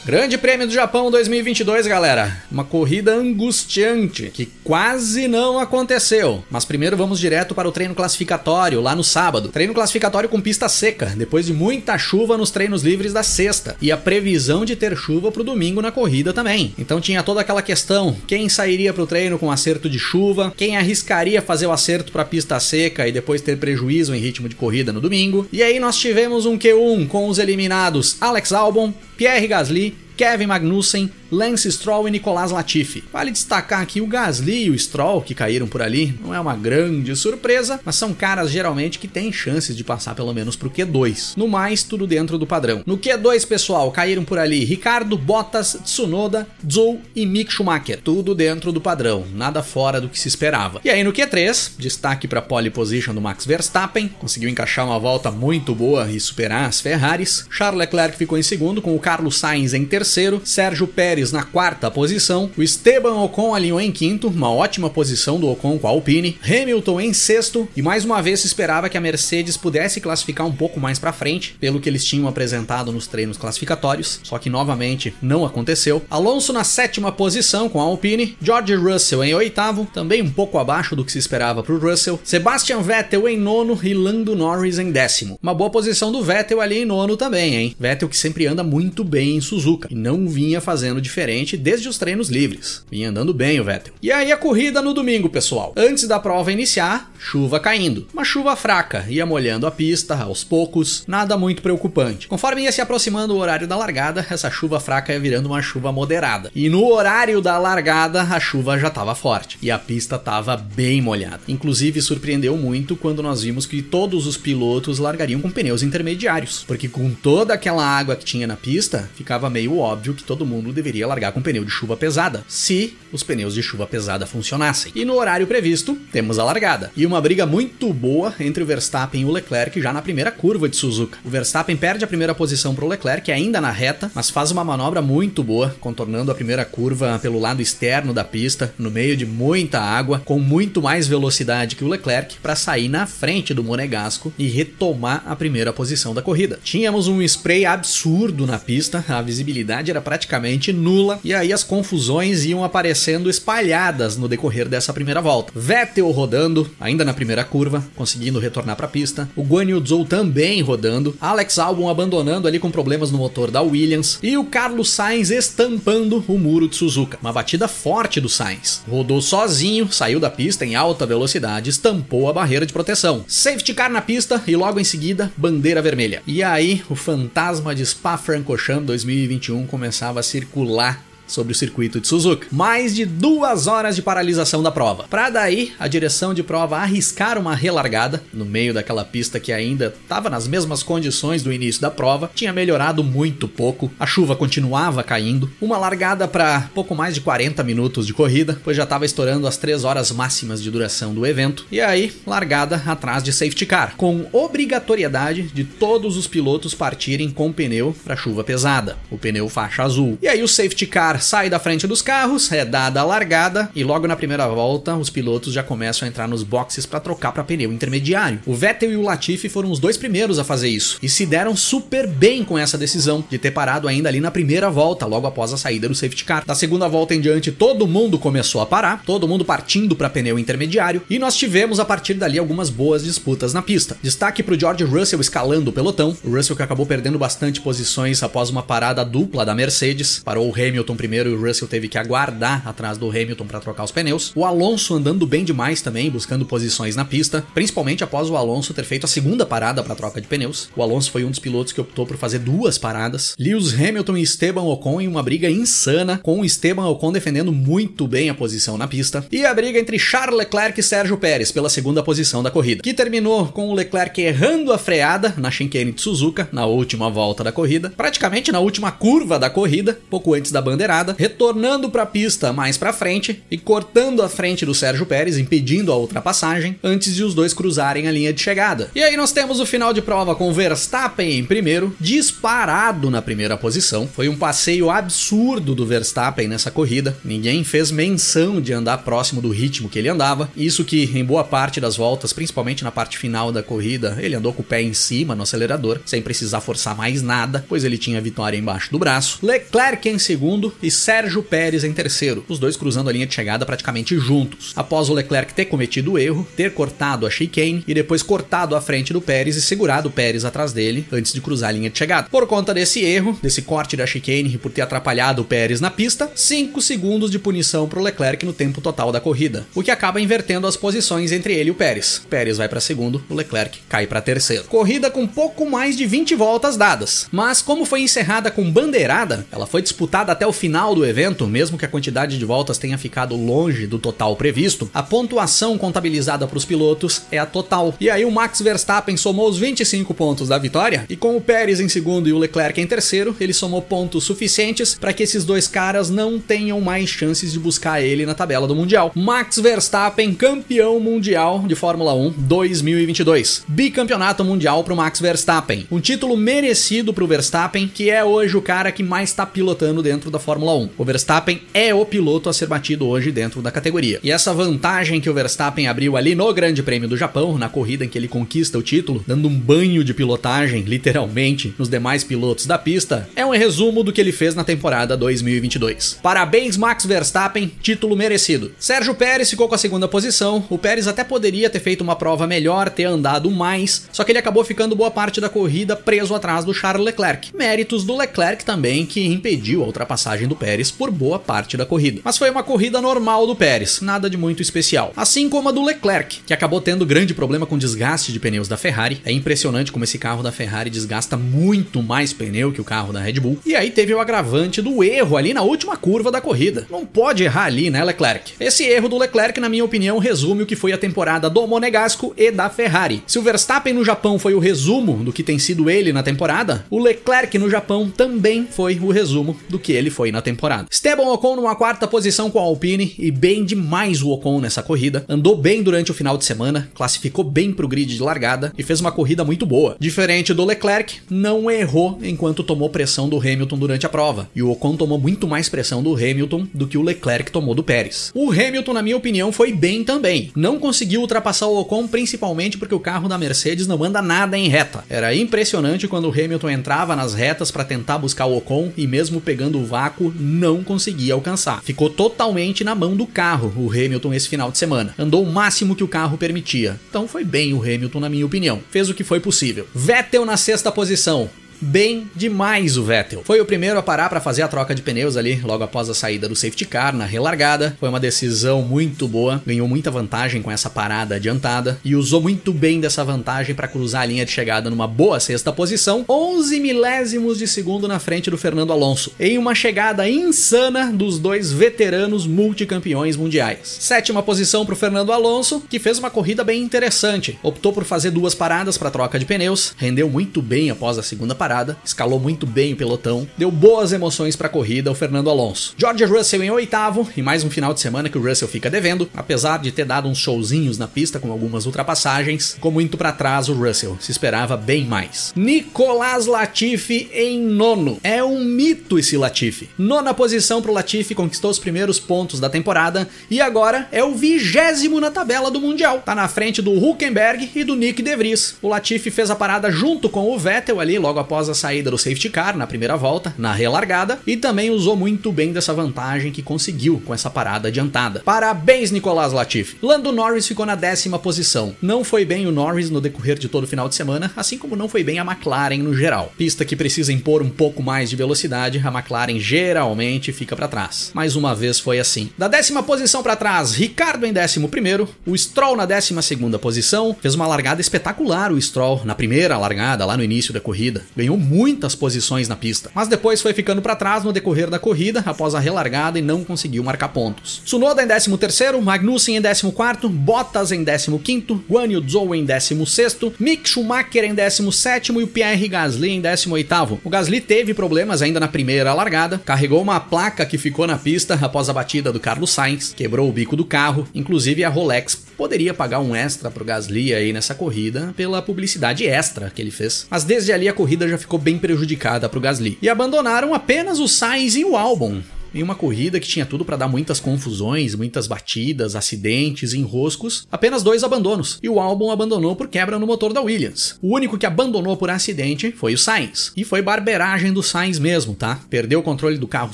Grande 0.07 0.37
Prêmio 0.37 0.65
do 0.65 0.71
Japão 0.71 1.11
2022, 1.11 1.85
galera. 1.85 2.41
Uma 2.49 2.63
corrida 2.63 3.13
angustiante 3.13 4.31
que 4.33 4.45
quase 4.63 5.27
não 5.27 5.59
aconteceu. 5.59 6.45
Mas 6.49 6.63
primeiro 6.63 6.95
vamos 6.95 7.19
direto 7.19 7.53
para 7.53 7.67
o 7.67 7.73
treino 7.73 7.93
classificatório 7.93 8.79
lá 8.79 8.95
no 8.95 9.03
sábado. 9.03 9.49
Treino 9.49 9.73
classificatório 9.73 10.29
com 10.29 10.39
pista 10.39 10.69
seca, 10.69 11.07
depois 11.07 11.47
de 11.47 11.53
muita 11.53 11.97
chuva 11.97 12.37
nos 12.37 12.51
treinos 12.51 12.83
livres 12.83 13.11
da 13.11 13.21
sexta 13.21 13.75
e 13.81 13.91
a 13.91 13.97
previsão 13.97 14.63
de 14.63 14.77
ter 14.77 14.95
chuva 14.95 15.29
para 15.29 15.41
o 15.41 15.45
domingo 15.45 15.81
na 15.81 15.91
corrida 15.91 16.31
também. 16.31 16.73
Então 16.79 17.01
tinha 17.01 17.21
toda 17.21 17.41
aquela 17.41 17.61
questão: 17.61 18.15
quem 18.25 18.47
sairia 18.47 18.93
para 18.93 19.03
o 19.03 19.07
treino 19.07 19.37
com 19.37 19.51
acerto 19.51 19.89
de 19.89 19.99
chuva, 19.99 20.53
quem 20.55 20.77
arriscaria 20.77 21.41
fazer 21.41 21.67
o 21.67 21.73
acerto 21.73 22.13
para 22.13 22.23
pista 22.23 22.57
seca 22.61 23.09
e 23.09 23.11
depois 23.11 23.41
ter 23.41 23.57
prejuízo 23.57 24.15
em 24.15 24.21
ritmo 24.21 24.47
de 24.47 24.55
corrida 24.55 24.93
no 24.93 25.01
domingo. 25.01 25.45
E 25.51 25.61
aí 25.61 25.81
nós 25.81 25.97
tivemos 25.97 26.45
um 26.45 26.57
Q1 26.57 27.09
com 27.09 27.27
os 27.27 27.39
eliminados 27.39 28.15
Alex 28.21 28.53
Albon, 28.53 28.93
Pierre 29.17 29.47
Gasly, 29.47 29.96
Kevin 30.17 30.47
Magnussen, 30.47 31.11
Lance 31.31 31.71
Stroll 31.71 32.07
e 32.07 32.11
Nicolas 32.11 32.51
Latifi. 32.51 33.03
Vale 33.11 33.31
destacar 33.31 33.81
aqui 33.81 34.01
o 34.01 34.07
Gasly 34.07 34.65
e 34.65 34.69
o 34.69 34.77
Stroll 34.77 35.21
que 35.21 35.35
caíram 35.35 35.67
por 35.67 35.81
ali, 35.81 36.17
não 36.21 36.33
é 36.33 36.39
uma 36.39 36.55
grande 36.55 37.15
surpresa, 37.15 37.79
mas 37.83 37.95
são 37.95 38.13
caras 38.13 38.51
geralmente 38.51 38.99
que 38.99 39.07
têm 39.07 39.31
chances 39.31 39.75
de 39.75 39.83
passar 39.83 40.15
pelo 40.15 40.33
menos 40.33 40.55
pro 40.55 40.69
Q2. 40.69 41.33
No 41.35 41.47
mais, 41.47 41.83
tudo 41.83 42.07
dentro 42.07 42.37
do 42.37 42.47
padrão. 42.47 42.83
No 42.85 42.97
Q2, 42.97 43.45
pessoal, 43.47 43.91
caíram 43.91 44.23
por 44.23 44.37
ali 44.37 44.63
Ricardo, 44.63 45.17
Bottas, 45.17 45.77
Tsunoda, 45.83 46.47
Zhou 46.69 47.01
e 47.15 47.25
Mick 47.25 47.51
Schumacher. 47.51 47.99
Tudo 48.03 48.33
dentro 48.33 48.71
do 48.71 48.81
padrão, 48.81 49.25
nada 49.33 49.61
fora 49.61 49.99
do 49.99 50.09
que 50.09 50.19
se 50.19 50.27
esperava. 50.27 50.79
E 50.83 50.89
aí 50.89 51.03
no 51.03 51.13
Q3, 51.13 51.71
destaque 51.77 52.27
para 52.27 52.41
pole 52.41 52.69
position 52.69 53.13
do 53.13 53.21
Max 53.21 53.45
Verstappen, 53.45 54.09
conseguiu 54.19 54.49
encaixar 54.49 54.85
uma 54.85 54.99
volta 54.99 55.31
muito 55.31 55.73
boa 55.73 56.09
e 56.09 56.19
superar 56.19 56.65
as 56.65 56.79
Ferraris. 56.79 57.45
Charles 57.49 57.79
Leclerc 57.79 58.17
ficou 58.17 58.37
em 58.37 58.43
segundo 58.43 58.81
com 58.81 58.95
o 58.95 58.99
Carlos 58.99 59.37
Sainz 59.37 59.73
em 59.73 59.85
terceiro, 59.85 60.41
Sérgio 60.43 60.87
Pérez 60.87 61.16
Pérez 61.17 61.31
na 61.31 61.41
quarta 61.41 61.89
posição, 61.89 62.51
o 62.55 62.61
Esteban 62.61 63.15
Ocon 63.23 63.55
alinhou 63.55 63.81
em 63.81 63.91
quinto, 63.91 64.27
uma 64.27 64.51
ótima 64.51 64.87
posição 64.87 65.39
do 65.39 65.49
Ocon 65.49 65.79
com 65.79 65.87
a 65.87 65.89
Alpine, 65.89 66.37
Hamilton 66.43 67.01
em 67.01 67.11
sexto 67.11 67.67
e 67.75 67.81
mais 67.81 68.05
uma 68.05 68.21
vez 68.21 68.41
se 68.41 68.45
esperava 68.45 68.87
que 68.87 68.99
a 68.99 69.01
Mercedes 69.01 69.57
pudesse 69.57 69.99
classificar 69.99 70.45
um 70.45 70.51
pouco 70.51 70.79
mais 70.79 70.99
para 70.99 71.11
frente, 71.11 71.55
pelo 71.59 71.79
que 71.79 71.89
eles 71.89 72.05
tinham 72.05 72.27
apresentado 72.27 72.91
nos 72.91 73.07
treinos 73.07 73.35
classificatórios, 73.35 74.19
só 74.21 74.37
que 74.37 74.47
novamente 74.47 75.11
não 75.19 75.43
aconteceu. 75.43 76.03
Alonso 76.07 76.53
na 76.53 76.63
sétima 76.63 77.11
posição 77.11 77.67
com 77.67 77.81
a 77.81 77.85
Alpine, 77.85 78.37
George 78.39 78.75
Russell 78.75 79.23
em 79.23 79.33
oitavo, 79.33 79.87
também 79.91 80.21
um 80.21 80.29
pouco 80.29 80.59
abaixo 80.59 80.95
do 80.95 81.03
que 81.03 81.11
se 81.11 81.17
esperava 81.17 81.63
para 81.63 81.73
o 81.73 81.79
Russell, 81.79 82.19
Sebastian 82.23 82.83
Vettel 82.83 83.27
em 83.27 83.39
nono 83.39 83.79
e 83.81 83.95
Lando 83.95 84.35
Norris 84.35 84.77
em 84.77 84.91
décimo. 84.91 85.39
Uma 85.41 85.55
boa 85.55 85.71
posição 85.71 86.11
do 86.11 86.21
Vettel 86.21 86.61
ali 86.61 86.77
em 86.77 86.85
nono 86.85 87.17
também, 87.17 87.55
hein? 87.55 87.75
Vettel 87.79 88.07
que 88.07 88.15
sempre 88.15 88.45
anda 88.45 88.63
muito 88.63 89.03
bem 89.03 89.37
em 89.37 89.41
Suzuka 89.41 89.87
e 89.89 89.95
não 89.95 90.27
vinha 90.27 90.61
fazendo 90.61 91.06
diferente 91.07 91.57
desde 91.57 91.87
os 91.87 91.97
treinos 91.97 92.29
livres. 92.29 92.83
Vinha 92.91 93.09
andando 93.09 93.33
bem 93.33 93.59
o 93.59 93.63
Vettel. 93.63 93.93
E 94.01 94.11
aí 94.11 94.31
a 94.31 94.37
corrida 94.37 94.81
no 94.81 94.93
domingo, 94.93 95.29
pessoal. 95.29 95.73
Antes 95.75 96.07
da 96.07 96.19
prova 96.19 96.51
iniciar, 96.51 97.11
chuva 97.19 97.59
caindo. 97.59 98.07
Uma 98.13 98.23
chuva 98.23 98.55
fraca, 98.55 99.05
ia 99.09 99.25
molhando 99.25 99.67
a 99.67 99.71
pista 99.71 100.15
aos 100.15 100.43
poucos, 100.43 101.03
nada 101.07 101.37
muito 101.37 101.61
preocupante. 101.61 102.27
Conforme 102.27 102.63
ia 102.63 102.71
se 102.71 102.81
aproximando 102.81 103.33
o 103.33 103.37
horário 103.37 103.67
da 103.67 103.75
largada, 103.75 104.25
essa 104.29 104.49
chuva 104.51 104.79
fraca 104.79 105.13
ia 105.13 105.19
virando 105.19 105.47
uma 105.47 105.61
chuva 105.61 105.91
moderada. 105.91 106.51
E 106.55 106.69
no 106.69 106.85
horário 106.85 107.41
da 107.41 107.57
largada, 107.57 108.21
a 108.21 108.39
chuva 108.39 108.77
já 108.77 108.87
estava 108.87 109.15
forte 109.15 109.57
e 109.61 109.71
a 109.71 109.79
pista 109.79 110.15
estava 110.15 110.55
bem 110.55 111.01
molhada. 111.01 111.41
Inclusive 111.47 112.01
surpreendeu 112.01 112.55
muito 112.57 112.95
quando 112.95 113.23
nós 113.23 113.41
vimos 113.43 113.65
que 113.65 113.81
todos 113.81 114.27
os 114.27 114.37
pilotos 114.37 114.99
largariam 114.99 115.41
com 115.41 115.49
pneus 115.49 115.83
intermediários, 115.83 116.63
porque 116.67 116.87
com 116.87 117.13
toda 117.13 117.53
aquela 117.53 117.85
água 117.85 118.15
que 118.15 118.25
tinha 118.25 118.47
na 118.47 118.55
pista, 118.55 119.09
ficava 119.15 119.49
meio 119.49 119.77
óbvio 119.77 120.13
que 120.13 120.23
todo 120.23 120.45
mundo 120.45 120.73
deveria 120.73 121.07
largar 121.07 121.31
com 121.31 121.41
pneu 121.41 121.63
de 121.63 121.71
chuva 121.71 121.97
pesada, 121.97 122.43
se 122.47 122.95
os 123.11 123.23
pneus 123.23 123.53
de 123.53 123.63
chuva 123.63 123.87
pesada 123.87 124.25
funcionassem. 124.25 124.91
E 124.93 125.05
no 125.05 125.15
horário 125.15 125.47
previsto, 125.47 125.97
temos 126.11 126.37
a 126.37 126.43
largada. 126.43 126.91
E 126.95 127.05
uma 127.07 127.21
briga 127.21 127.45
muito 127.45 127.93
boa 127.93 128.33
entre 128.39 128.61
o 128.61 128.65
Verstappen 128.65 129.21
e 129.21 129.25
o 129.25 129.31
Leclerc 129.31 129.81
já 129.81 129.93
na 129.93 130.01
primeira 130.01 130.31
curva 130.31 130.67
de 130.67 130.75
Suzuka. 130.75 131.17
O 131.23 131.29
Verstappen 131.29 131.75
perde 131.75 132.03
a 132.03 132.07
primeira 132.07 132.35
posição 132.35 132.75
para 132.75 132.85
o 132.85 132.87
Leclerc 132.87 133.31
ainda 133.31 133.61
na 133.61 133.71
reta, 133.71 134.11
mas 134.13 134.29
faz 134.29 134.51
uma 134.51 134.63
manobra 134.63 135.01
muito 135.01 135.43
boa, 135.43 135.75
contornando 135.79 136.31
a 136.31 136.35
primeira 136.35 136.65
curva 136.65 137.17
pelo 137.19 137.39
lado 137.39 137.61
externo 137.61 138.13
da 138.13 138.23
pista, 138.23 138.73
no 138.77 138.91
meio 138.91 139.15
de 139.15 139.25
muita 139.25 139.79
água, 139.79 140.21
com 140.23 140.39
muito 140.39 140.81
mais 140.81 141.07
velocidade 141.07 141.75
que 141.75 141.83
o 141.83 141.87
Leclerc 141.87 142.37
para 142.41 142.55
sair 142.55 142.89
na 142.89 143.05
frente 143.05 143.53
do 143.53 143.63
Monegasco 143.63 144.33
e 144.37 144.47
retomar 144.47 145.23
a 145.25 145.35
primeira 145.35 145.71
posição 145.71 146.13
da 146.13 146.21
corrida. 146.21 146.59
Tínhamos 146.63 147.07
um 147.07 147.21
spray 147.21 147.65
absurdo 147.65 148.45
na 148.45 148.59
pista, 148.59 149.03
a 149.07 149.21
visibilidade 149.21 149.89
era 149.89 150.01
praticamente 150.01 150.73
nula 150.73 151.19
e 151.23 151.33
aí 151.33 151.53
as 151.53 151.63
confusões 151.63 152.45
iam 152.45 152.63
aparecendo 152.63 153.29
espalhadas 153.29 154.17
no 154.17 154.27
decorrer 154.27 154.67
dessa 154.67 154.93
primeira 154.93 155.21
volta. 155.21 155.51
Vettel 155.55 156.09
rodando, 156.11 156.69
ainda 156.79 156.96
na 157.03 157.13
primeira 157.13 157.43
curva, 157.43 157.83
conseguindo 157.95 158.39
retornar 158.39 158.75
para 158.75 158.85
a 158.85 158.89
pista. 158.89 159.29
O 159.35 159.43
Guan 159.43 159.65
Yu 159.65 159.85
Zhou 159.85 160.05
também 160.05 160.61
rodando. 160.61 161.15
Alex 161.19 161.59
Albon 161.59 161.89
abandonando 161.89 162.47
ali 162.47 162.59
com 162.59 162.71
problemas 162.71 163.11
no 163.11 163.17
motor 163.17 163.51
da 163.51 163.61
Williams. 163.61 164.19
E 164.21 164.37
o 164.37 164.45
Carlos 164.45 164.89
Sainz 164.89 165.29
estampando 165.29 166.23
o 166.27 166.37
muro 166.37 166.67
de 166.67 166.75
Suzuka. 166.75 167.17
Uma 167.21 167.33
batida 167.33 167.67
forte 167.67 168.21
do 168.21 168.29
Sainz. 168.29 168.83
Rodou 168.89 169.21
sozinho, 169.21 169.91
saiu 169.91 170.19
da 170.19 170.29
pista 170.29 170.65
em 170.65 170.75
alta 170.75 171.05
velocidade, 171.05 171.69
estampou 171.69 172.29
a 172.29 172.33
barreira 172.33 172.65
de 172.65 172.73
proteção. 172.73 173.23
Safety 173.27 173.73
car 173.73 173.91
na 173.91 174.01
pista 174.01 174.41
e 174.47 174.55
logo 174.55 174.79
em 174.79 174.83
seguida, 174.83 175.31
bandeira 175.37 175.81
vermelha. 175.81 176.21
E 176.25 176.43
aí, 176.43 176.83
o 176.89 176.95
fantasma 176.95 177.73
de 177.73 177.85
Spa-Francorchamps 177.85 178.85
2021 178.85 179.65
começava 179.67 180.19
a 180.19 180.23
circular 180.23 181.06
sobre 181.27 181.53
o 181.53 181.55
circuito 181.55 181.99
de 181.99 182.07
Suzuka. 182.07 182.47
Mais 182.51 182.95
de 182.95 183.05
duas 183.05 183.67
horas 183.67 183.95
de 183.95 184.01
paralisação 184.01 184.63
da 184.63 184.71
prova. 184.71 185.05
Para 185.09 185.29
daí, 185.29 185.73
a 185.79 185.87
direção 185.87 186.33
de 186.33 186.41
prova 186.41 186.77
arriscar 186.77 187.37
uma 187.37 187.53
relargada 187.53 188.23
no 188.33 188.45
meio 188.45 188.73
daquela 188.73 189.03
pista 189.03 189.39
que 189.39 189.51
ainda 189.51 189.93
estava 190.01 190.29
nas 190.29 190.47
mesmas 190.47 190.81
condições 190.83 191.43
do 191.43 191.51
início 191.51 191.81
da 191.81 191.91
prova, 191.91 192.31
tinha 192.33 192.53
melhorado 192.53 193.03
muito 193.03 193.47
pouco, 193.47 193.91
a 193.99 194.05
chuva 194.05 194.35
continuava 194.35 195.03
caindo, 195.03 195.51
uma 195.61 195.77
largada 195.77 196.27
para 196.27 196.69
pouco 196.73 196.95
mais 196.95 197.13
de 197.13 197.21
40 197.21 197.63
minutos 197.63 198.07
de 198.07 198.13
corrida, 198.13 198.59
pois 198.63 198.77
já 198.77 198.83
estava 198.83 199.05
estourando 199.05 199.47
as 199.47 199.57
3 199.57 199.83
horas 199.83 200.11
máximas 200.11 200.61
de 200.61 200.71
duração 200.71 201.13
do 201.13 201.25
evento, 201.25 201.65
e 201.71 201.81
aí, 201.81 202.13
largada 202.25 202.81
atrás 202.85 203.23
de 203.23 203.33
safety 203.33 203.65
car, 203.65 203.95
com 203.97 204.27
obrigatoriedade 204.31 205.43
de 205.43 205.63
todos 205.63 206.17
os 206.17 206.27
pilotos 206.27 206.73
partirem 206.73 207.29
com 207.29 207.51
pneu 207.51 207.95
para 208.03 208.15
chuva 208.15 208.43
pesada, 208.43 208.97
o 209.09 209.17
pneu 209.17 209.49
faixa 209.49 209.83
azul. 209.83 210.17
E 210.21 210.27
aí 210.27 210.41
o 210.41 210.47
safety 210.47 210.85
car 210.85 211.16
sai 211.19 211.49
da 211.49 211.59
frente 211.59 211.87
dos 211.87 212.01
carros, 212.01 212.51
é 212.51 212.63
dada 212.63 213.01
a 213.01 213.03
largada 213.03 213.69
e 213.75 213.83
logo 213.83 214.07
na 214.07 214.15
primeira 214.15 214.47
volta 214.47 214.95
os 214.95 215.09
pilotos 215.09 215.53
já 215.53 215.63
começam 215.63 216.05
a 216.05 216.09
entrar 216.09 216.27
nos 216.27 216.43
boxes 216.43 216.85
para 216.85 216.99
trocar 216.99 217.31
para 217.31 217.43
pneu 217.43 217.71
intermediário. 217.71 218.39
O 218.45 218.53
Vettel 218.53 218.91
e 218.91 218.95
o 218.95 219.01
Latifi 219.01 219.49
foram 219.49 219.71
os 219.71 219.79
dois 219.79 219.97
primeiros 219.97 220.39
a 220.39 220.43
fazer 220.43 220.69
isso 220.69 220.97
e 221.01 221.09
se 221.09 221.25
deram 221.25 221.55
super 221.55 222.07
bem 222.07 222.43
com 222.43 222.57
essa 222.57 222.77
decisão 222.77 223.23
de 223.29 223.37
ter 223.37 223.51
parado 223.51 223.87
ainda 223.87 224.09
ali 224.09 224.19
na 224.19 224.31
primeira 224.31 224.69
volta, 224.69 225.05
logo 225.05 225.27
após 225.27 225.51
a 225.53 225.57
saída 225.57 225.87
do 225.87 225.95
safety 225.95 226.23
car. 226.23 226.45
Da 226.45 226.55
segunda 226.55 226.87
volta 226.87 227.13
em 227.13 227.21
diante, 227.21 227.51
todo 227.51 227.87
mundo 227.87 228.17
começou 228.17 228.61
a 228.61 228.65
parar, 228.65 229.03
todo 229.05 229.27
mundo 229.27 229.43
partindo 229.43 229.95
para 229.95 230.09
pneu 230.09 230.39
intermediário 230.39 231.01
e 231.09 231.19
nós 231.19 231.35
tivemos 231.35 231.79
a 231.79 231.85
partir 231.85 232.13
dali 232.13 232.39
algumas 232.39 232.69
boas 232.69 233.03
disputas 233.03 233.53
na 233.53 233.61
pista. 233.61 233.97
Destaque 234.01 234.43
para 234.43 234.55
o 234.55 234.59
George 234.59 234.83
Russell 234.83 235.21
escalando 235.21 235.69
o 235.69 235.73
pelotão, 235.73 236.15
o 236.23 236.35
Russell 236.35 236.55
que 236.55 236.63
acabou 236.63 236.85
perdendo 236.85 237.19
bastante 237.19 237.61
posições 237.61 238.23
após 238.23 238.49
uma 238.49 238.63
parada 238.63 239.03
dupla 239.03 239.45
da 239.45 239.55
Mercedes, 239.55 240.21
parou 240.23 240.47
o 240.47 240.53
Hamilton 240.53 240.95
primeiro 240.95 241.06
e 241.13 241.33
o 241.33 241.41
Russell 241.41 241.67
teve 241.67 241.87
que 241.87 241.97
aguardar 241.97 242.67
atrás 242.67 242.97
do 242.97 243.09
Hamilton 243.09 243.45
para 243.45 243.59
trocar 243.59 243.83
os 243.83 243.91
pneus. 243.91 244.31
O 244.35 244.45
Alonso 244.45 244.93
andando 244.93 245.25
bem 245.25 245.43
demais 245.43 245.81
também, 245.81 246.09
buscando 246.09 246.45
posições 246.45 246.95
na 246.95 247.05
pista, 247.05 247.45
principalmente 247.53 248.03
após 248.03 248.29
o 248.29 248.35
Alonso 248.35 248.73
ter 248.73 248.83
feito 248.83 249.05
a 249.05 249.07
segunda 249.07 249.45
parada 249.45 249.83
para 249.83 249.95
troca 249.95 250.19
de 250.19 250.27
pneus. 250.27 250.69
O 250.75 250.81
Alonso 250.81 251.11
foi 251.11 251.23
um 251.23 251.29
dos 251.29 251.39
pilotos 251.39 251.73
que 251.73 251.81
optou 251.81 252.05
por 252.05 252.17
fazer 252.17 252.39
duas 252.39 252.77
paradas. 252.77 253.35
Lewis 253.39 253.73
Hamilton 253.73 254.17
e 254.17 254.21
Esteban 254.23 254.63
Ocon 254.63 255.01
em 255.01 255.07
uma 255.07 255.23
briga 255.23 255.49
insana, 255.49 256.19
com 256.23 256.41
o 256.41 256.45
Esteban 256.45 256.87
Ocon 256.87 257.11
defendendo 257.11 257.51
muito 257.51 258.07
bem 258.07 258.29
a 258.29 258.33
posição 258.33 258.77
na 258.77 258.87
pista. 258.87 259.25
E 259.31 259.45
a 259.45 259.53
briga 259.53 259.79
entre 259.79 259.99
Charles 259.99 260.37
Leclerc 260.37 260.79
e 260.79 260.83
Sérgio 260.83 261.17
Pérez 261.17 261.51
pela 261.51 261.69
segunda 261.69 262.03
posição 262.03 262.43
da 262.43 262.51
corrida, 262.51 262.81
que 262.81 262.93
terminou 262.93 263.47
com 263.47 263.69
o 263.69 263.73
Leclerc 263.73 264.19
errando 264.21 264.71
a 264.73 264.77
freada 264.77 265.33
na 265.37 265.51
chicane 265.51 265.91
de 265.91 266.01
Suzuka 266.01 266.47
na 266.51 266.65
última 266.65 267.09
volta 267.09 267.43
da 267.43 267.51
corrida, 267.51 267.91
praticamente 267.95 268.51
na 268.51 268.59
última 268.59 268.91
curva 268.91 269.39
da 269.39 269.49
corrida, 269.49 269.99
pouco 270.09 270.33
antes 270.33 270.51
da 270.51 270.61
bandeirada, 270.61 270.96
retornando 271.17 271.89
para 271.89 272.03
a 272.03 272.05
pista 272.05 272.53
mais 272.53 272.77
para 272.77 272.93
frente 272.93 273.43
e 273.49 273.57
cortando 273.57 274.21
a 274.21 274.29
frente 274.29 274.65
do 274.65 274.73
Sérgio 274.73 275.05
Pérez, 275.05 275.37
impedindo 275.37 275.91
a 275.91 275.97
ultrapassagem 275.97 276.77
antes 276.83 277.15
de 277.15 277.23
os 277.23 277.33
dois 277.33 277.53
cruzarem 277.53 278.07
a 278.07 278.11
linha 278.11 278.33
de 278.33 278.41
chegada. 278.41 278.89
E 278.95 279.03
aí 279.03 279.17
nós 279.17 279.31
temos 279.31 279.59
o 279.59 279.65
final 279.65 279.93
de 279.93 280.01
prova 280.01 280.35
com 280.35 280.53
Verstappen 280.53 281.37
em 281.37 281.45
primeiro, 281.45 281.95
disparado 281.99 283.09
na 283.09 283.21
primeira 283.21 283.57
posição. 283.57 284.07
Foi 284.07 284.29
um 284.29 284.37
passeio 284.37 284.89
absurdo 284.89 285.75
do 285.75 285.85
Verstappen 285.85 286.47
nessa 286.47 286.71
corrida. 286.71 287.17
Ninguém 287.23 287.63
fez 287.63 287.91
menção 287.91 288.61
de 288.61 288.73
andar 288.73 288.99
próximo 288.99 289.41
do 289.41 289.49
ritmo 289.49 289.89
que 289.89 289.99
ele 289.99 290.09
andava. 290.09 290.49
Isso 290.55 290.85
que 290.85 291.03
em 291.13 291.25
boa 291.25 291.43
parte 291.43 291.79
das 291.79 291.95
voltas, 291.95 292.33
principalmente 292.33 292.83
na 292.83 292.91
parte 292.91 293.17
final 293.17 293.51
da 293.51 293.63
corrida, 293.63 294.17
ele 294.19 294.35
andou 294.35 294.53
com 294.53 294.61
o 294.61 294.65
pé 294.65 294.81
em 294.81 294.93
cima 294.93 295.35
no 295.35 295.43
acelerador, 295.43 295.99
sem 296.05 296.21
precisar 296.21 296.61
forçar 296.61 296.95
mais 296.95 297.21
nada, 297.21 297.65
pois 297.67 297.83
ele 297.83 297.97
tinha 297.97 298.17
a 298.17 298.21
vitória 298.21 298.57
embaixo 298.57 298.91
do 298.91 298.99
braço. 298.99 299.39
Leclerc 299.41 300.07
em 300.07 300.19
segundo 300.19 300.73
e 300.87 300.91
Sérgio 300.91 301.43
Pérez 301.43 301.83
em 301.83 301.91
terceiro, 301.91 302.45
os 302.47 302.59
dois 302.59 302.77
cruzando 302.77 303.09
a 303.09 303.11
linha 303.11 303.27
de 303.27 303.35
chegada 303.35 303.65
praticamente 303.65 304.17
juntos. 304.17 304.71
Após 304.73 305.09
o 305.09 305.13
Leclerc 305.13 305.53
ter 305.53 305.65
cometido 305.65 306.13
o 306.13 306.17
erro, 306.17 306.47
ter 306.55 306.73
cortado 306.73 307.27
a 307.27 307.29
chicane 307.29 307.83
e 307.85 307.93
depois 307.93 308.23
cortado 308.23 308.73
a 308.73 308.79
frente 308.79 309.11
do 309.11 309.19
Pérez 309.19 309.57
e 309.57 309.61
segurado 309.61 310.07
o 310.07 310.11
Pérez 310.11 310.45
atrás 310.45 310.71
dele 310.71 311.05
antes 311.11 311.33
de 311.33 311.41
cruzar 311.41 311.71
a 311.71 311.73
linha 311.73 311.89
de 311.89 311.97
chegada. 311.97 312.29
Por 312.29 312.47
conta 312.47 312.73
desse 312.73 313.03
erro, 313.03 313.37
desse 313.43 313.63
corte 313.63 313.97
da 313.97 314.05
chicane 314.05 314.53
e 314.53 314.57
por 314.57 314.71
ter 314.71 314.81
atrapalhado 314.81 315.41
o 315.41 315.45
Pérez 315.45 315.81
na 315.81 315.91
pista, 315.91 316.31
5 316.33 316.81
segundos 316.81 317.29
de 317.29 317.37
punição 317.37 317.89
para 317.89 317.99
o 317.99 318.03
Leclerc 318.03 318.45
no 318.45 318.53
tempo 318.53 318.79
total 318.79 319.11
da 319.11 319.19
corrida, 319.19 319.67
o 319.75 319.83
que 319.83 319.91
acaba 319.91 320.21
invertendo 320.21 320.67
as 320.67 320.77
posições 320.77 321.33
entre 321.33 321.53
ele 321.53 321.67
e 321.67 321.71
o 321.71 321.75
Pérez. 321.75 322.21
O 322.23 322.27
Pérez 322.27 322.57
vai 322.57 322.69
para 322.69 322.79
segundo, 322.79 323.21
o 323.29 323.35
Leclerc 323.35 323.79
cai 323.89 324.07
para 324.07 324.21
terceiro. 324.21 324.63
Corrida 324.65 325.11
com 325.11 325.27
pouco 325.27 325.69
mais 325.69 325.97
de 325.97 326.05
20 326.05 326.33
voltas 326.33 326.77
dadas, 326.77 327.27
mas 327.29 327.61
como 327.61 327.83
foi 327.83 327.99
encerrada 328.03 328.49
com 328.49 328.71
bandeirada, 328.71 329.45
ela 329.51 329.67
foi 329.67 329.81
disputada 329.81 330.31
até 330.31 330.47
o 330.47 330.53
final 330.53 330.76
do 330.77 331.03
evento, 331.03 331.47
mesmo 331.47 331.77
que 331.77 331.85
a 331.85 331.87
quantidade 331.87 332.37
de 332.37 332.45
voltas 332.45 332.77
tenha 332.77 332.97
ficado 332.97 333.35
longe 333.35 333.87
do 333.87 333.97
total 333.97 334.35
previsto, 334.35 334.89
a 334.93 335.01
pontuação 335.01 335.75
contabilizada 335.75 336.45
para 336.45 336.57
os 336.57 336.65
pilotos 336.65 337.23
é 337.31 337.39
a 337.39 337.47
total. 337.47 337.95
E 337.99 338.11
aí 338.11 338.23
o 338.23 338.31
Max 338.31 338.61
Verstappen 338.61 339.17
somou 339.17 339.49
os 339.49 339.57
25 339.57 340.13
pontos 340.13 340.47
da 340.47 340.57
vitória, 340.59 341.05
e 341.09 341.15
com 341.15 341.35
o 341.35 341.41
Pérez 341.41 341.79
em 341.79 341.89
segundo 341.89 342.29
e 342.29 342.33
o 342.33 342.37
Leclerc 342.37 342.79
em 342.79 342.85
terceiro, 342.85 343.35
ele 343.39 343.53
somou 343.53 343.81
pontos 343.81 344.23
suficientes 344.23 344.93
para 344.93 345.13
que 345.13 345.23
esses 345.23 345.43
dois 345.43 345.67
caras 345.67 346.11
não 346.11 346.39
tenham 346.39 346.79
mais 346.79 347.09
chances 347.09 347.51
de 347.51 347.59
buscar 347.59 347.99
ele 347.99 348.25
na 348.25 348.35
tabela 348.35 348.67
do 348.67 348.75
Mundial. 348.75 349.11
Max 349.15 349.57
Verstappen, 349.57 350.33
campeão 350.35 350.99
mundial 350.99 351.63
de 351.67 351.73
Fórmula 351.73 352.13
1 352.13 352.33
2022. 352.37 353.63
Bicampeonato 353.67 354.45
mundial 354.45 354.83
para 354.83 354.93
o 354.93 354.97
Max 354.97 355.19
Verstappen. 355.19 355.87
Um 355.89 355.99
título 355.99 356.37
merecido 356.37 357.13
para 357.13 357.23
o 357.23 357.27
Verstappen, 357.27 357.87
que 357.87 358.09
é 358.11 358.23
hoje 358.23 358.55
o 358.55 358.61
cara 358.61 358.91
que 358.91 359.01
mais 359.01 359.29
está 359.29 359.45
pilotando 359.45 360.03
dentro 360.03 360.29
da 360.29 360.37
Fórmula 360.37 360.56
1. 360.65 360.89
O 360.97 361.05
Verstappen 361.05 361.61
é 361.73 361.93
o 361.93 362.05
piloto 362.05 362.49
a 362.49 362.53
ser 362.53 362.67
batido 362.67 363.07
hoje 363.07 363.31
dentro 363.31 363.61
da 363.61 363.71
categoria. 363.71 364.19
E 364.23 364.31
essa 364.31 364.53
vantagem 364.53 365.21
que 365.21 365.29
o 365.29 365.33
Verstappen 365.33 365.87
abriu 365.87 366.17
ali 366.17 366.35
no 366.35 366.53
Grande 366.53 366.81
Prêmio 366.81 367.09
do 367.09 367.17
Japão, 367.17 367.57
na 367.57 367.69
corrida 367.69 368.05
em 368.05 368.09
que 368.09 368.17
ele 368.17 368.27
conquista 368.27 368.77
o 368.77 368.83
título, 368.83 369.23
dando 369.27 369.47
um 369.47 369.59
banho 369.59 370.03
de 370.03 370.13
pilotagem, 370.13 370.81
literalmente, 370.81 371.73
nos 371.77 371.89
demais 371.89 372.23
pilotos 372.23 372.65
da 372.65 372.77
pista, 372.77 373.29
é 373.35 373.45
um 373.45 373.51
resumo 373.51 374.03
do 374.03 374.11
que 374.11 374.21
ele 374.21 374.31
fez 374.31 374.55
na 374.55 374.63
temporada 374.63 375.15
2022. 375.15 376.19
Parabéns, 376.21 376.77
Max 376.77 377.05
Verstappen, 377.05 377.71
título 377.81 378.15
merecido. 378.15 378.71
Sérgio 378.79 379.13
Pérez 379.13 379.49
ficou 379.49 379.67
com 379.67 379.75
a 379.75 379.77
segunda 379.77 380.07
posição. 380.07 380.65
O 380.69 380.77
Pérez 380.77 381.07
até 381.07 381.23
poderia 381.23 381.69
ter 381.69 381.79
feito 381.79 382.01
uma 382.01 382.15
prova 382.15 382.47
melhor, 382.47 382.89
ter 382.89 383.05
andado 383.05 383.49
mais, 383.51 384.07
só 384.11 384.23
que 384.23 384.31
ele 384.31 384.39
acabou 384.39 384.63
ficando 384.63 384.95
boa 384.95 385.11
parte 385.11 385.41
da 385.41 385.49
corrida 385.49 385.95
preso 385.95 386.33
atrás 386.33 386.65
do 386.65 386.73
Charles 386.73 387.05
Leclerc. 387.05 387.55
Méritos 387.55 388.03
do 388.03 388.15
Leclerc 388.15 388.63
também, 388.63 389.05
que 389.05 389.25
impediu 389.25 389.83
a 389.83 389.87
ultrapassagem 389.87 390.46
do 390.47 390.55
Pérez 390.55 390.91
por 390.91 391.11
boa 391.11 391.37
parte 391.37 391.77
da 391.77 391.85
corrida. 391.85 392.21
Mas 392.23 392.37
foi 392.37 392.49
uma 392.49 392.63
corrida 392.63 393.01
normal 393.01 393.45
do 393.45 393.55
Pérez, 393.55 394.01
nada 394.01 394.29
de 394.29 394.37
muito 394.37 394.61
especial. 394.61 395.11
Assim 395.15 395.49
como 395.49 395.69
a 395.69 395.71
do 395.71 395.83
Leclerc, 395.83 396.41
que 396.45 396.53
acabou 396.53 396.81
tendo 396.81 397.05
grande 397.05 397.33
problema 397.33 397.65
com 397.65 397.77
desgaste 397.77 398.31
de 398.31 398.39
pneus 398.39 398.67
da 398.67 398.77
Ferrari. 398.77 399.21
É 399.25 399.31
impressionante 399.31 399.91
como 399.91 400.03
esse 400.03 400.17
carro 400.17 400.43
da 400.43 400.51
Ferrari 400.51 400.89
desgasta 400.89 401.37
muito 401.37 402.01
mais 402.01 402.33
pneu 402.33 402.71
que 402.71 402.81
o 402.81 402.83
carro 402.83 403.13
da 403.13 403.19
Red 403.19 403.39
Bull. 403.39 403.59
E 403.65 403.75
aí 403.75 403.91
teve 403.91 404.13
o 404.13 404.19
agravante 404.19 404.81
do 404.81 405.03
erro 405.03 405.37
ali 405.37 405.53
na 405.53 405.61
última 405.61 405.97
curva 405.97 406.31
da 406.31 406.41
corrida. 406.41 406.87
Não 406.89 407.05
pode 407.05 407.43
errar 407.43 407.65
ali, 407.65 407.89
né, 407.89 408.03
Leclerc? 408.03 408.53
Esse 408.59 408.83
erro 408.83 409.09
do 409.09 409.17
Leclerc, 409.17 409.59
na 409.59 409.69
minha 409.69 409.85
opinião, 409.85 410.17
resume 410.17 410.63
o 410.63 410.65
que 410.65 410.75
foi 410.75 410.93
a 410.93 410.97
temporada 410.97 411.49
do 411.49 411.67
Monegasco 411.67 412.33
e 412.37 412.51
da 412.51 412.69
Ferrari. 412.69 413.23
Se 413.27 413.39
o 413.39 413.41
Verstappen 413.41 413.93
no 413.93 414.05
Japão 414.05 414.39
foi 414.39 414.53
o 414.53 414.59
resumo 414.59 415.23
do 415.23 415.33
que 415.33 415.43
tem 415.43 415.59
sido 415.59 415.89
ele 415.89 416.13
na 416.13 416.23
temporada, 416.23 416.85
o 416.89 416.99
Leclerc 416.99 417.57
no 417.57 417.69
Japão 417.69 418.09
também 418.09 418.67
foi 418.69 418.99
o 418.99 419.09
resumo 419.09 419.57
do 419.69 419.79
que 419.79 419.91
ele 419.91 420.09
foi 420.09 420.31
na 420.31 420.36
temporada. 420.41 420.87
Esteban 420.89 421.31
Ocon 421.31 421.55
numa 421.55 421.75
quarta 421.75 422.07
posição 422.07 422.49
com 422.49 422.59
a 422.59 422.63
Alpine 422.63 423.15
e 423.17 423.31
bem 423.31 423.63
demais 423.63 424.21
o 424.21 424.29
Ocon 424.29 424.59
nessa 424.59 424.83
corrida. 424.83 425.25
Andou 425.27 425.55
bem 425.55 425.83
durante 425.83 426.11
o 426.11 426.13
final 426.13 426.37
de 426.37 426.45
semana, 426.45 426.89
classificou 426.93 427.43
bem 427.43 427.73
pro 427.73 427.87
grid 427.87 428.15
de 428.15 428.21
largada 428.21 428.73
e 428.77 428.83
fez 428.83 429.01
uma 429.01 429.11
corrida 429.11 429.43
muito 429.43 429.65
boa. 429.65 429.95
Diferente 429.99 430.53
do 430.53 430.65
Leclerc, 430.65 431.19
não 431.29 431.69
errou 431.69 432.19
enquanto 432.21 432.63
tomou 432.63 432.89
pressão 432.89 433.29
do 433.29 433.37
Hamilton 433.37 433.77
durante 433.77 434.05
a 434.05 434.09
prova. 434.09 434.49
E 434.55 434.61
o 434.61 434.69
Ocon 434.71 434.95
tomou 434.95 435.19
muito 435.19 435.47
mais 435.47 435.69
pressão 435.69 436.01
do 436.01 436.15
Hamilton 436.15 436.67
do 436.73 436.87
que 436.87 436.97
o 436.97 437.01
Leclerc 437.01 437.51
tomou 437.51 437.75
do 437.75 437.83
Pérez. 437.83 438.31
O 438.33 438.51
Hamilton, 438.51 438.93
na 438.93 439.01
minha 439.01 439.17
opinião, 439.17 439.51
foi 439.51 439.71
bem 439.71 440.03
também. 440.03 440.51
Não 440.55 440.79
conseguiu 440.79 441.21
ultrapassar 441.21 441.67
o 441.67 441.79
Ocon 441.79 442.07
principalmente 442.07 442.77
porque 442.77 442.95
o 442.95 442.99
carro 442.99 443.29
da 443.29 443.37
Mercedes 443.37 443.87
não 443.87 444.03
anda 444.03 444.21
nada 444.21 444.57
em 444.57 444.67
reta. 444.67 445.03
Era 445.09 445.35
impressionante 445.35 446.07
quando 446.07 446.29
o 446.29 446.31
Hamilton 446.31 446.69
entrava 446.69 447.15
nas 447.15 447.33
retas 447.33 447.71
para 447.71 447.83
tentar 447.83 448.17
buscar 448.17 448.45
o 448.45 448.57
Ocon 448.57 448.91
e 448.97 449.07
mesmo 449.07 449.41
pegando 449.41 449.79
o 449.79 449.85
vácuo 449.85 450.26
não 450.35 450.83
conseguia 450.83 451.33
alcançar. 451.33 451.81
Ficou 451.83 452.09
totalmente 452.09 452.83
na 452.83 452.95
mão 452.95 453.15
do 453.15 453.25
carro 453.25 453.73
o 453.75 453.91
Hamilton 453.91 454.33
esse 454.33 454.49
final 454.49 454.71
de 454.71 454.77
semana. 454.77 455.13
Andou 455.17 455.43
o 455.43 455.51
máximo 455.51 455.95
que 455.95 456.03
o 456.03 456.07
carro 456.07 456.37
permitia. 456.37 456.99
Então 457.09 457.27
foi 457.27 457.43
bem 457.43 457.73
o 457.73 457.81
Hamilton 457.81 458.19
na 458.19 458.29
minha 458.29 458.45
opinião. 458.45 458.81
Fez 458.89 459.09
o 459.09 459.13
que 459.13 459.23
foi 459.23 459.39
possível. 459.39 459.87
Vettel 459.93 460.45
na 460.45 460.57
sexta 460.57 460.91
posição 460.91 461.49
bem 461.79 462.29
demais 462.35 462.97
o 462.97 463.03
Vettel. 463.03 463.41
Foi 463.43 463.59
o 463.61 463.65
primeiro 463.65 463.99
a 463.99 464.03
parar 464.03 464.29
para 464.29 464.41
fazer 464.41 464.61
a 464.61 464.67
troca 464.67 464.95
de 464.95 465.01
pneus 465.01 465.37
ali 465.37 465.59
logo 465.63 465.83
após 465.83 466.09
a 466.09 466.13
saída 466.13 466.47
do 466.49 466.55
safety 466.55 466.85
car 466.85 467.15
na 467.15 467.25
relargada. 467.25 467.95
Foi 467.99 468.09
uma 468.09 468.19
decisão 468.19 468.81
muito 468.81 469.27
boa, 469.27 469.61
ganhou 469.65 469.87
muita 469.87 470.11
vantagem 470.11 470.61
com 470.61 470.71
essa 470.71 470.89
parada 470.89 471.35
adiantada 471.35 471.99
e 472.03 472.15
usou 472.15 472.41
muito 472.41 472.73
bem 472.73 472.99
dessa 472.99 473.23
vantagem 473.23 473.75
para 473.75 473.87
cruzar 473.87 474.23
a 474.23 474.25
linha 474.25 474.45
de 474.45 474.51
chegada 474.51 474.89
numa 474.89 475.07
boa 475.07 475.39
sexta 475.39 475.71
posição, 475.71 476.25
11 476.27 476.79
milésimos 476.79 477.57
de 477.57 477.67
segundo 477.67 478.07
na 478.07 478.19
frente 478.19 478.49
do 478.49 478.57
Fernando 478.57 478.91
Alonso, 478.91 479.31
em 479.39 479.57
uma 479.57 479.75
chegada 479.75 480.27
insana 480.27 481.11
dos 481.11 481.39
dois 481.39 481.71
veteranos 481.71 482.47
multicampeões 482.47 483.35
mundiais. 483.35 483.97
Sétima 483.99 484.41
posição 484.41 484.85
para 484.85 484.93
o 484.93 484.97
Fernando 484.97 485.31
Alonso, 485.31 485.83
que 485.89 485.99
fez 485.99 486.17
uma 486.17 486.29
corrida 486.29 486.63
bem 486.63 486.81
interessante. 486.81 487.57
Optou 487.61 487.93
por 487.93 488.03
fazer 488.03 488.31
duas 488.31 488.55
paradas 488.55 488.97
para 488.97 489.11
troca 489.11 489.37
de 489.37 489.45
pneus, 489.45 489.93
rendeu 489.97 490.29
muito 490.29 490.61
bem 490.61 490.89
após 490.89 491.17
a 491.17 491.23
segunda 491.23 491.53
parada 491.53 491.66
parada, 491.67 491.97
escalou 492.05 492.39
muito 492.39 492.65
bem 492.65 492.93
o 492.93 492.95
pelotão, 492.95 493.45
deu 493.57 493.69
boas 493.69 494.13
emoções 494.13 494.55
para 494.55 494.67
a 494.67 494.69
corrida 494.69 495.11
o 495.11 495.15
Fernando 495.15 495.49
Alonso. 495.49 495.93
George 495.97 496.23
Russell 496.23 496.63
em 496.63 496.71
oitavo, 496.71 497.27
e 497.35 497.41
mais 497.41 497.61
um 497.61 497.69
final 497.69 497.93
de 497.93 497.99
semana 497.99 498.29
que 498.29 498.37
o 498.37 498.41
Russell 498.41 498.69
fica 498.69 498.89
devendo, 498.89 499.29
apesar 499.35 499.79
de 499.79 499.91
ter 499.91 500.05
dado 500.05 500.29
uns 500.29 500.37
showzinhos 500.37 500.97
na 500.97 501.09
pista 501.09 501.39
com 501.39 501.51
algumas 501.51 501.85
ultrapassagens, 501.85 502.75
ficou 502.75 502.89
muito 502.89 503.17
para 503.17 503.33
trás 503.33 503.67
o 503.67 503.73
Russell, 503.73 504.17
se 504.21 504.31
esperava 504.31 504.77
bem 504.77 505.03
mais. 505.03 505.51
Nicolas 505.57 506.45
Latifi 506.45 507.29
em 507.33 507.59
nono. 507.59 508.17
É 508.23 508.41
um 508.41 508.63
mito 508.63 509.19
esse 509.19 509.35
Latifi. 509.35 509.89
Nona 509.97 510.33
posição 510.33 510.81
pro 510.81 510.93
Latifi, 510.93 511.35
conquistou 511.35 511.69
os 511.69 511.79
primeiros 511.79 512.17
pontos 512.17 512.61
da 512.61 512.69
temporada 512.69 513.27
e 513.51 513.59
agora 513.59 514.07
é 514.09 514.23
o 514.23 514.33
vigésimo 514.33 515.19
na 515.19 515.31
tabela 515.31 515.69
do 515.69 515.81
Mundial. 515.81 516.21
Tá 516.23 516.33
na 516.33 516.47
frente 516.47 516.81
do 516.81 516.93
Huckenberg 516.93 517.71
e 517.75 517.83
do 517.83 517.93
Nick 517.93 518.21
De 518.21 518.35
Vries. 518.37 518.77
O 518.81 518.87
Latifi 518.87 519.29
fez 519.29 519.51
a 519.51 519.55
parada 519.55 519.91
junto 519.91 520.29
com 520.29 520.49
o 520.49 520.57
Vettel 520.57 521.01
ali 521.01 521.19
logo 521.19 521.39
após 521.39 521.56
após 521.57 521.69
a 521.69 521.73
saída 521.73 522.11
do 522.11 522.19
safety 522.19 522.49
car 522.49 522.77
na 522.77 522.85
primeira 522.85 523.17
volta, 523.17 523.51
na 523.57 523.73
relargada, 523.73 524.39
e 524.45 524.55
também 524.55 524.91
usou 524.91 525.15
muito 525.15 525.51
bem 525.51 525.73
dessa 525.73 525.91
vantagem 525.91 526.51
que 526.51 526.61
conseguiu 526.61 527.19
com 527.25 527.33
essa 527.33 527.49
parada 527.49 527.87
adiantada. 527.87 528.41
Parabéns, 528.45 529.09
Nicolas 529.09 529.53
Latifi! 529.53 529.97
Lando 530.03 530.31
Norris 530.31 530.67
ficou 530.67 530.85
na 530.85 530.93
décima 530.93 531.39
posição. 531.39 531.95
Não 531.99 532.23
foi 532.23 532.45
bem 532.45 532.67
o 532.67 532.71
Norris 532.71 533.09
no 533.09 533.19
decorrer 533.19 533.57
de 533.57 533.67
todo 533.67 533.85
o 533.85 533.87
final 533.87 534.07
de 534.07 534.13
semana, 534.13 534.51
assim 534.55 534.77
como 534.77 534.95
não 534.95 535.09
foi 535.09 535.23
bem 535.23 535.39
a 535.39 535.43
McLaren 535.43 535.97
no 535.97 536.15
geral. 536.15 536.53
Pista 536.55 536.85
que 536.85 536.95
precisa 536.95 537.33
impor 537.33 537.63
um 537.63 537.69
pouco 537.69 538.03
mais 538.03 538.29
de 538.29 538.35
velocidade, 538.35 539.01
a 539.03 539.11
McLaren 539.11 539.59
geralmente 539.59 540.51
fica 540.51 540.75
para 540.75 540.87
trás. 540.87 541.31
Mais 541.33 541.55
uma 541.55 541.73
vez 541.73 541.99
foi 541.99 542.19
assim. 542.19 542.51
Da 542.55 542.67
décima 542.67 543.01
posição 543.01 543.41
para 543.41 543.55
trás, 543.55 543.93
Ricardo 543.93 544.45
em 544.45 544.53
décimo 544.53 544.89
primeiro, 544.89 545.27
o 545.43 545.57
Stroll 545.57 545.97
na 545.97 546.05
décima 546.05 546.43
segunda 546.43 546.77
posição, 546.77 547.35
fez 547.41 547.55
uma 547.55 547.65
largada 547.65 547.99
espetacular 547.99 548.71
o 548.71 548.79
Stroll 548.79 549.21
na 549.25 549.33
primeira 549.33 549.75
largada 549.75 550.23
lá 550.23 550.37
no 550.37 550.43
início 550.43 550.71
da 550.71 550.79
corrida. 550.79 551.25
Ganhou 551.35 551.46
ganhou 551.47 551.57
muitas 551.57 552.13
posições 552.13 552.67
na 552.67 552.75
pista, 552.75 553.09
mas 553.15 553.29
depois 553.29 553.61
foi 553.61 553.73
ficando 553.73 554.01
para 554.01 554.15
trás 554.15 554.43
no 554.43 554.51
decorrer 554.51 554.89
da 554.89 554.99
corrida 554.99 555.41
após 555.45 555.73
a 555.73 555.79
relargada 555.79 556.37
e 556.37 556.41
não 556.41 556.63
conseguiu 556.63 557.03
marcar 557.03 557.29
pontos. 557.29 557.81
Tsunoda 557.85 558.21
em 558.21 558.27
13º, 558.27 559.01
Magnussen 559.01 559.55
em 559.55 559.61
14º, 559.61 560.27
Bottas 560.29 560.91
em 560.91 561.05
15º, 561.05 561.81
Guan 561.89 562.07
Yu 562.07 562.29
Zhou 562.29 562.53
em 562.53 562.65
16º, 562.65 563.53
Mick 563.59 563.87
Schumacher 563.87 564.43
em 564.43 564.53
17º 564.53 565.39
e 565.39 565.43
o 565.43 565.47
Pierre 565.47 565.87
Gasly 565.87 566.31
em 566.31 566.41
18º. 566.41 567.19
O 567.23 567.29
Gasly 567.29 567.61
teve 567.61 567.93
problemas 567.93 568.41
ainda 568.41 568.59
na 568.59 568.67
primeira 568.67 569.13
largada, 569.13 569.61
carregou 569.63 570.01
uma 570.01 570.19
placa 570.19 570.65
que 570.65 570.77
ficou 570.77 571.07
na 571.07 571.17
pista 571.17 571.57
após 571.61 571.87
a 571.87 571.93
batida 571.93 572.33
do 572.33 572.39
Carlos 572.41 572.71
Sainz, 572.71 573.13
quebrou 573.15 573.47
o 573.47 573.53
bico 573.53 573.77
do 573.77 573.85
carro, 573.85 574.27
inclusive 574.35 574.83
a 574.83 574.89
Rolex 574.89 575.46
poderia 575.57 575.93
pagar 575.93 576.19
um 576.19 576.35
extra 576.35 576.69
pro 576.69 576.85
Gasly 576.85 577.33
aí 577.33 577.51
nessa 577.51 577.73
corrida 577.73 578.33
pela 578.37 578.61
publicidade 578.61 579.25
extra 579.25 579.69
que 579.69 579.81
ele 579.81 579.91
fez. 579.91 580.27
Mas 580.29 580.43
desde 580.43 580.71
ali 580.71 580.87
a 580.87 580.93
corrida 580.93 581.27
já 581.27 581.37
ficou 581.37 581.59
bem 581.59 581.77
prejudicada 581.77 582.47
pro 582.47 582.61
Gasly. 582.61 582.97
E 583.01 583.09
abandonaram 583.09 583.73
apenas 583.73 584.19
o 584.19 584.27
Sainz 584.27 584.75
e 584.75 584.85
o 584.85 584.95
Albon 584.95 585.41
em 585.79 585.83
uma 585.83 585.95
corrida 585.95 586.39
que 586.39 586.47
tinha 586.47 586.65
tudo 586.65 586.83
para 586.83 586.97
dar 586.97 587.07
muitas 587.07 587.39
confusões, 587.39 588.15
muitas 588.15 588.47
batidas, 588.47 589.15
acidentes, 589.15 589.93
enroscos, 589.93 590.67
apenas 590.71 591.03
dois 591.03 591.23
abandonos. 591.23 591.79
E 591.81 591.89
o 591.89 591.99
álbum 591.99 592.31
abandonou 592.31 592.75
por 592.75 592.87
quebra 592.87 593.19
no 593.19 593.27
motor 593.27 593.53
da 593.53 593.61
Williams. 593.61 594.17
O 594.21 594.35
único 594.35 594.57
que 594.57 594.65
abandonou 594.65 595.15
por 595.15 595.29
acidente 595.29 595.91
foi 595.91 596.13
o 596.13 596.17
Sainz. 596.17 596.71
E 596.75 596.83
foi 596.83 597.01
barberagem 597.01 597.71
do 597.71 597.83
Sainz 597.83 598.19
mesmo, 598.19 598.55
tá? 598.55 598.79
Perdeu 598.89 599.19
o 599.19 599.23
controle 599.23 599.57
do 599.57 599.67
carro 599.67 599.93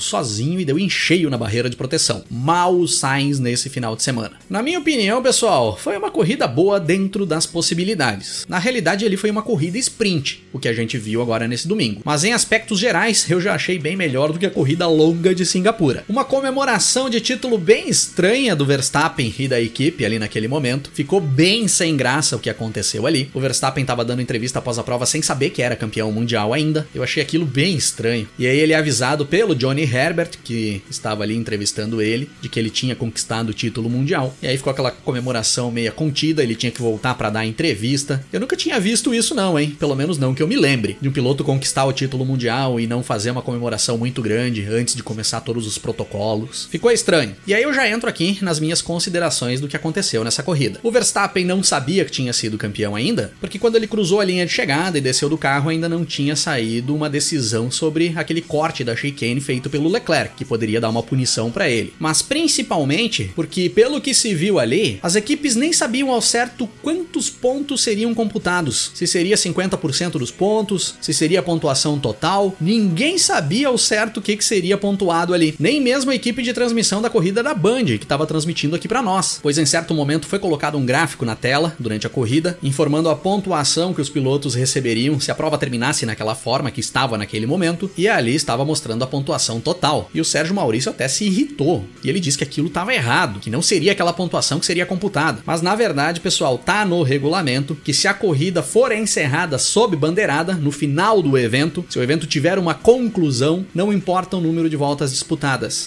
sozinho 0.00 0.58
e 0.58 0.64
deu 0.64 0.78
em 0.78 0.88
cheio 0.88 1.30
na 1.30 1.38
barreira 1.38 1.68
de 1.68 1.76
proteção. 1.76 2.24
Mal 2.30 2.74
o 2.74 2.88
Sainz 2.88 3.38
nesse 3.38 3.68
final 3.68 3.94
de 3.94 4.02
semana. 4.02 4.32
Na 4.48 4.62
minha 4.62 4.78
opinião, 4.78 5.22
pessoal, 5.22 5.76
foi 5.76 5.96
uma 5.96 6.10
corrida 6.10 6.46
boa 6.46 6.80
dentro 6.80 7.26
das 7.26 7.46
possibilidades. 7.46 8.44
Na 8.48 8.58
realidade, 8.58 9.04
ele 9.04 9.16
foi 9.16 9.30
uma 9.30 9.42
corrida 9.42 9.78
sprint, 9.78 10.44
o 10.52 10.58
que 10.58 10.68
a 10.68 10.72
gente 10.72 10.98
viu 10.98 11.20
agora 11.20 11.46
nesse 11.46 11.68
domingo. 11.68 12.00
Mas 12.04 12.24
em 12.24 12.32
aspectos 12.32 12.78
gerais, 12.78 13.30
eu 13.30 13.40
já 13.40 13.54
achei 13.54 13.78
bem 13.78 13.96
melhor 13.96 14.32
do 14.32 14.38
que 14.38 14.46
a 14.46 14.50
corrida 14.50 14.86
longa 14.86 15.34
de 15.34 15.44
Singapura 15.44 15.73
pura. 15.74 16.04
Uma 16.08 16.24
comemoração 16.24 17.10
de 17.10 17.20
título 17.20 17.58
bem 17.58 17.88
estranha 17.88 18.56
do 18.56 18.64
Verstappen 18.64 19.34
e 19.38 19.48
da 19.48 19.60
equipe 19.60 20.04
ali 20.04 20.18
naquele 20.18 20.48
momento. 20.48 20.90
Ficou 20.94 21.20
bem 21.20 21.68
sem 21.68 21.96
graça 21.96 22.36
o 22.36 22.38
que 22.38 22.48
aconteceu 22.48 23.06
ali. 23.06 23.30
O 23.34 23.40
Verstappen 23.40 23.82
estava 23.82 24.04
dando 24.04 24.22
entrevista 24.22 24.58
após 24.58 24.78
a 24.78 24.82
prova 24.82 25.06
sem 25.06 25.20
saber 25.20 25.50
que 25.50 25.62
era 25.62 25.76
campeão 25.76 26.10
mundial 26.10 26.52
ainda. 26.52 26.86
Eu 26.94 27.02
achei 27.02 27.22
aquilo 27.22 27.44
bem 27.44 27.76
estranho. 27.76 28.28
E 28.38 28.46
aí 28.46 28.58
ele 28.58 28.72
é 28.72 28.76
avisado 28.76 29.26
pelo 29.26 29.54
Johnny 29.54 29.82
Herbert, 29.82 30.30
que 30.42 30.82
estava 30.88 31.22
ali 31.22 31.36
entrevistando 31.36 32.00
ele, 32.00 32.30
de 32.40 32.48
que 32.48 32.58
ele 32.58 32.70
tinha 32.70 32.96
conquistado 32.96 33.50
o 33.50 33.54
título 33.54 33.90
mundial. 33.90 34.34
E 34.42 34.46
aí 34.46 34.56
ficou 34.56 34.70
aquela 34.70 34.90
comemoração 34.90 35.70
meia 35.70 35.92
contida, 35.92 36.42
ele 36.42 36.54
tinha 36.54 36.72
que 36.72 36.80
voltar 36.80 37.14
para 37.14 37.30
dar 37.30 37.44
entrevista. 37.44 38.24
Eu 38.32 38.40
nunca 38.40 38.56
tinha 38.56 38.80
visto 38.80 39.14
isso 39.14 39.34
não, 39.34 39.58
hein? 39.58 39.76
Pelo 39.78 39.94
menos 39.94 40.18
não 40.18 40.34
que 40.34 40.42
eu 40.42 40.48
me 40.48 40.56
lembre. 40.56 40.96
De 41.00 41.08
um 41.08 41.12
piloto 41.12 41.44
conquistar 41.44 41.84
o 41.84 41.92
título 41.92 42.24
mundial 42.24 42.78
e 42.78 42.86
não 42.86 43.02
fazer 43.02 43.30
uma 43.30 43.42
comemoração 43.42 43.98
muito 43.98 44.22
grande 44.22 44.66
antes 44.66 44.94
de 44.94 45.02
começar 45.02 45.40
todos 45.40 45.53
todos 45.54 45.68
os 45.68 45.78
protocolos. 45.78 46.66
Ficou 46.68 46.90
estranho. 46.90 47.36
E 47.46 47.54
aí 47.54 47.62
eu 47.62 47.72
já 47.72 47.88
entro 47.88 48.08
aqui 48.08 48.38
nas 48.42 48.58
minhas 48.58 48.82
considerações 48.82 49.60
do 49.60 49.68
que 49.68 49.76
aconteceu 49.76 50.24
nessa 50.24 50.42
corrida. 50.42 50.80
O 50.82 50.90
Verstappen 50.90 51.44
não 51.44 51.62
sabia 51.62 52.04
que 52.04 52.10
tinha 52.10 52.32
sido 52.32 52.58
campeão 52.58 52.96
ainda, 52.96 53.32
porque 53.40 53.58
quando 53.58 53.76
ele 53.76 53.86
cruzou 53.86 54.20
a 54.20 54.24
linha 54.24 54.44
de 54.44 54.52
chegada 54.52 54.98
e 54.98 55.00
desceu 55.00 55.28
do 55.28 55.38
carro 55.38 55.70
ainda 55.70 55.88
não 55.88 56.04
tinha 56.04 56.34
saído 56.34 56.92
uma 56.92 57.08
decisão 57.08 57.70
sobre 57.70 58.12
aquele 58.16 58.40
corte 58.40 58.82
da 58.82 58.96
chicane 58.96 59.40
feito 59.40 59.70
pelo 59.70 59.88
Leclerc, 59.88 60.34
que 60.34 60.44
poderia 60.44 60.80
dar 60.80 60.90
uma 60.90 61.04
punição 61.04 61.52
para 61.52 61.70
ele. 61.70 61.94
Mas 62.00 62.20
principalmente 62.20 63.30
porque 63.36 63.68
pelo 63.68 64.00
que 64.00 64.12
se 64.12 64.34
viu 64.34 64.58
ali, 64.58 64.98
as 65.04 65.14
equipes 65.14 65.54
nem 65.54 65.72
sabiam 65.72 66.10
ao 66.10 66.20
certo 66.20 66.68
quantos 66.82 67.30
pontos 67.30 67.80
seriam 67.80 68.12
computados. 68.12 68.90
Se 68.92 69.06
seria 69.06 69.36
50% 69.36 70.18
dos 70.18 70.32
pontos, 70.32 70.96
se 71.00 71.14
seria 71.14 71.38
a 71.38 71.44
pontuação 71.44 71.96
total, 72.00 72.56
ninguém 72.60 73.18
sabia 73.18 73.68
ao 73.68 73.78
certo 73.78 74.16
o 74.18 74.22
que, 74.22 74.36
que 74.36 74.44
seria 74.44 74.76
pontuado 74.76 75.32
ali 75.32 75.43
ali. 75.44 75.54
Nem 75.58 75.80
mesmo 75.80 76.10
a 76.10 76.14
equipe 76.14 76.42
de 76.42 76.52
transmissão 76.52 77.02
da 77.02 77.10
corrida 77.10 77.42
da 77.42 77.54
Band, 77.54 77.84
que 77.84 78.04
estava 78.04 78.26
transmitindo 78.26 78.74
aqui 78.74 78.88
para 78.88 79.02
nós. 79.02 79.38
Pois 79.42 79.58
em 79.58 79.66
certo 79.66 79.94
momento 79.94 80.26
foi 80.26 80.38
colocado 80.38 80.78
um 80.78 80.86
gráfico 80.86 81.24
na 81.24 81.36
tela 81.36 81.74
durante 81.78 82.06
a 82.06 82.10
corrida, 82.10 82.58
informando 82.62 83.08
a 83.08 83.16
pontuação 83.16 83.92
que 83.92 84.00
os 84.00 84.08
pilotos 84.08 84.54
receberiam 84.54 85.20
se 85.20 85.30
a 85.30 85.34
prova 85.34 85.58
terminasse 85.58 86.06
naquela 86.06 86.34
forma 86.34 86.70
que 86.70 86.80
estava 86.80 87.18
naquele 87.18 87.46
momento, 87.46 87.90
e 87.96 88.08
ali 88.08 88.34
estava 88.34 88.64
mostrando 88.64 89.02
a 89.02 89.06
pontuação 89.06 89.60
total. 89.60 90.10
E 90.14 90.20
o 90.20 90.24
Sérgio 90.24 90.54
Maurício 90.54 90.90
até 90.90 91.06
se 91.08 91.24
irritou, 91.24 91.84
e 92.02 92.08
ele 92.08 92.20
disse 92.20 92.38
que 92.38 92.44
aquilo 92.44 92.68
estava 92.68 92.94
errado, 92.94 93.40
que 93.40 93.50
não 93.50 93.60
seria 93.60 93.92
aquela 93.92 94.12
pontuação 94.12 94.58
que 94.58 94.66
seria 94.66 94.86
computada. 94.86 95.42
Mas 95.44 95.60
na 95.60 95.74
verdade, 95.74 96.20
pessoal, 96.20 96.56
tá 96.56 96.84
no 96.84 97.02
regulamento 97.02 97.76
que 97.84 97.92
se 97.92 98.08
a 98.08 98.14
corrida 98.14 98.62
for 98.62 98.92
encerrada 98.92 99.58
sob 99.58 99.96
bandeirada 99.96 100.54
no 100.54 100.70
final 100.70 101.20
do 101.20 101.36
evento, 101.36 101.84
se 101.88 101.98
o 101.98 102.02
evento 102.02 102.26
tiver 102.26 102.58
uma 102.58 102.74
conclusão, 102.74 103.66
não 103.74 103.92
importa 103.92 104.36
o 104.36 104.40
número 104.40 104.70
de 104.70 104.76
voltas 104.76 105.10
disputadas, 105.10 105.33